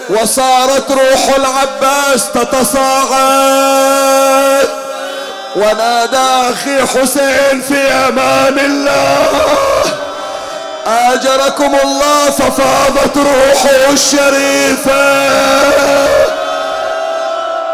[0.10, 3.62] وصارت روح العباس تتصاعد.
[5.56, 9.28] ونادى أخي حسين في أمان الله.
[10.88, 15.32] آجركم الله ففاضت روحه الشريفة.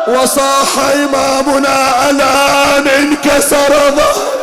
[0.08, 4.37] وصاح إمامنا ألان انكسر ظهر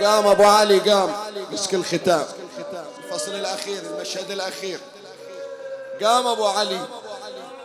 [0.00, 1.10] وقام أبو علي قام
[1.52, 2.24] مسك الختام.
[3.04, 4.78] الفصل الأخير المشهد الأخير.
[6.02, 6.80] قام أبو علي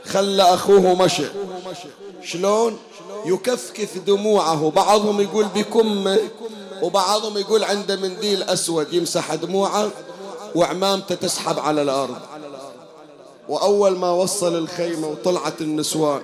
[0.06, 1.26] خلى أخوه مشى
[2.24, 2.80] شلون؟
[3.26, 4.72] يكفكف دموعه.
[4.72, 6.20] بعضهم يقول بكمه
[6.82, 9.92] وبعضهم يقول عنده منديل أسود يمسح دموعه
[10.56, 12.18] وعمامته تسحب على الأرض.
[13.50, 16.22] وأول ما وصل الخيمة وطلعت النسوان.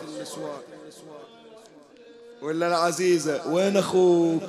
[2.41, 4.41] ولا العزيزة وين أخوك؟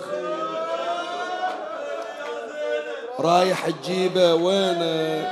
[3.20, 5.28] رايح تجيبه وينه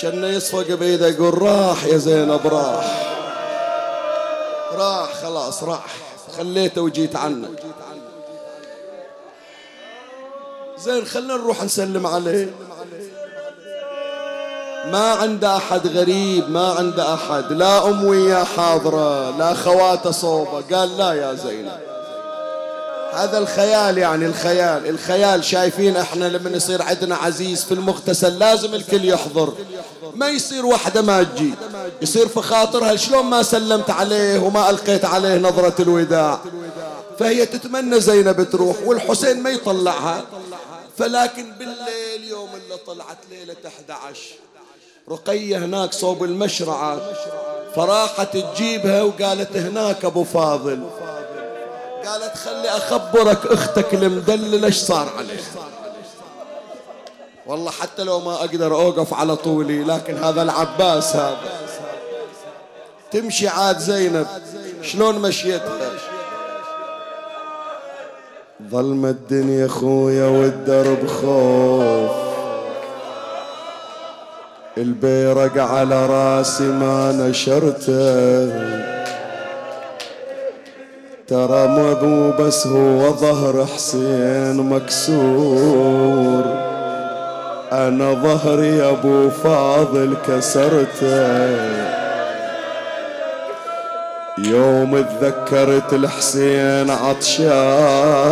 [0.00, 3.04] كان يصفق بيده يقول راح يا زينب راح.
[4.72, 5.86] راح خلاص راح.
[6.36, 7.48] خليته وجيت عنه
[10.78, 12.54] زين خلنا نروح نسلم عليه.
[14.84, 17.52] ما عنده أحد غريب ما عنده أحد.
[17.52, 20.76] لا أم وياه حاضرة لا خواته صوبة.
[20.76, 21.93] قال لا يا زينب.
[23.14, 29.04] هذا الخيال يعني الخيال الخيال شايفين إحنا لما يصير عندنا عزيز في المغتسل لازم الكل
[29.04, 29.52] يحضر.
[30.14, 31.54] ما يصير واحدة ما تجي.
[32.02, 36.40] يصير في خاطرها شلون ما سلمت عليه وما ألقيت عليه نظرة الوداع.
[37.18, 40.24] فهي تتمنى زينب تروح والحسين ما يطلعها.
[40.98, 44.20] فلكن بالليل يوم اللي طلعت ليلة 11
[45.10, 47.00] رقية هناك صوب المشرعة
[47.76, 50.90] فراحت تجيبها وقالت هناك أبو فاضل.
[52.06, 55.42] قالت خلي أخبرك أختك المدللة إيش صار عليها
[57.46, 61.36] والله حتى لو ما أقدر أوقف على طولي لكن هذا العباس هذا.
[63.10, 64.26] تمشي عاد زينب
[64.82, 65.90] شلون مشيتها؟
[68.70, 72.24] ظلم الدنيا خويا والدرب خوف.
[74.78, 78.93] البيرق على راسي ما نشرته.
[81.28, 86.44] ترى مو بس هو ظهر حسين مكسور.
[87.72, 91.84] أنا ظهري يا أبو فاضل كسرته
[94.38, 98.24] يوم تذكرت الحسين عطشان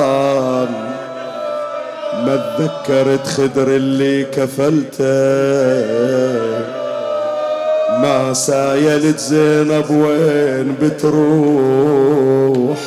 [2.27, 5.02] ما تذكرت خدر اللي كفلته
[8.01, 12.78] ما سايلت زينب وين بتروح؟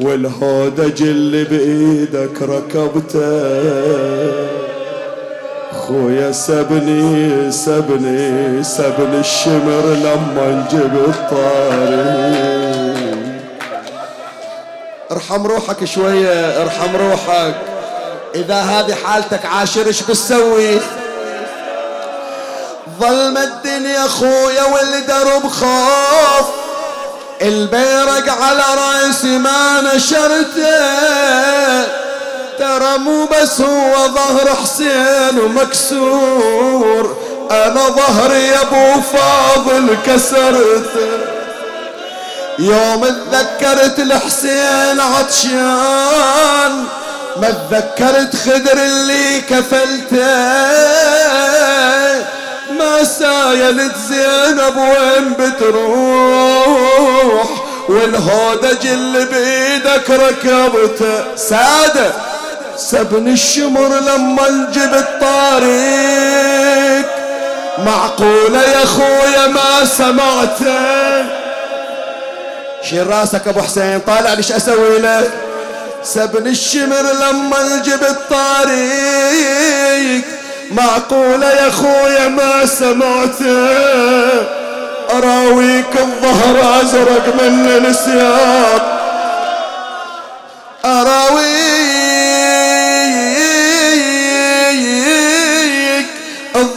[0.00, 3.62] والهودج اللي بإيدك ركبته
[5.72, 12.32] خويا سبني سبني سبني الشمر لما نجيب الطاري
[15.10, 17.54] ارحم روحك شوية ارحم روحك.
[18.34, 20.78] إذا هذه حالتك عاشر إيش بتسوي؟
[23.00, 26.46] ظلم الدنيا خويا والدرب خوف
[27.42, 30.82] البيرق على رأسي ما نشرته.
[32.58, 37.16] ترى مو بس هو ظهر حسين ومكسور
[37.50, 41.18] أنا ظهري يا أبو فاضل كسرته.
[42.58, 46.84] يوم تذكرت الحسين عطشان
[47.36, 51.21] ما تذكرت خدر اللي كفلته.
[52.78, 56.92] ما سايلت زينب وين بتروح؟
[57.88, 62.12] والهودج اللي بيدك ركبته سادة
[62.76, 64.94] سبن الشمر لما نجيب
[65.82, 66.32] الطريق
[67.86, 71.24] معقولة يا خويا ما سمعته
[72.90, 75.30] شيل راسك أبو حسين طالع ليش أسوي لك
[76.04, 79.42] سبن الشمر لما نجيب الطريق
[80.70, 83.68] معقولة يا خويا ما سمعته
[85.18, 88.82] أراويك الظهر أزرق من السياق
[94.82, 96.06] أراويك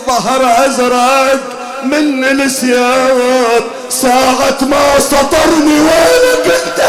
[0.07, 1.39] ظهر أزرق
[1.83, 6.81] من السياد ساعة ما سطرني وينك انت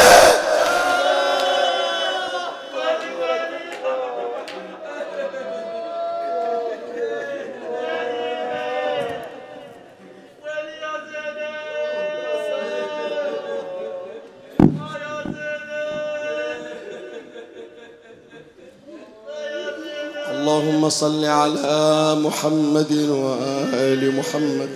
[20.86, 24.68] اللهم صل على محمد وآل محمد.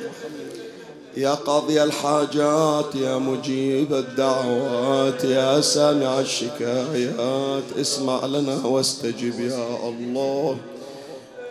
[1.16, 10.56] يا قاضي الحاجات يا مجيب الدعوات يا سامع الشكايات اسمع لنا واستجب يا الله.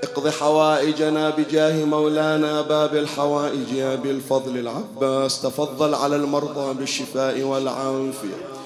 [0.04, 5.42] اقض حوائجنا بجاه مولانا باب الحوائج يا بالفضل العباس.
[5.42, 8.59] تفضل على المرضى بالشفاء والعافية.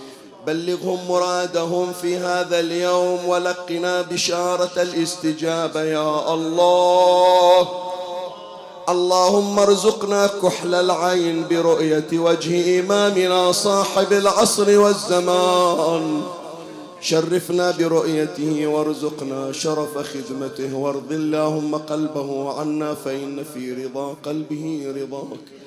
[0.47, 7.67] بلغهم مرادهم في هذا اليوم ولقنا بشارة الاستجابة يا الله.
[8.89, 16.21] اللهم ارزقنا كحل العين برؤية وجه إمامنا صاحب العصر والزمان.
[17.01, 25.62] شرفنا برؤيته وارزقنا شرف خدمته وارض اللهم قلبه عنا فإن في رضا قلبه رضاك.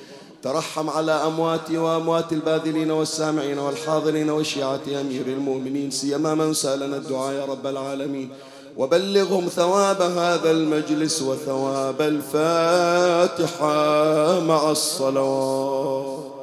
[0.47, 7.45] ترحم على أمواتي وأموات الباذلين والسامعين والحاضرين وشيعة أمير المؤمنين سيما من سألنا الدعاء يا
[7.45, 8.31] رب العالمين.
[8.77, 13.65] وبلغهم ثواب هذا المجلس وثواب الفاتحة
[14.41, 16.36] مع الصلوات.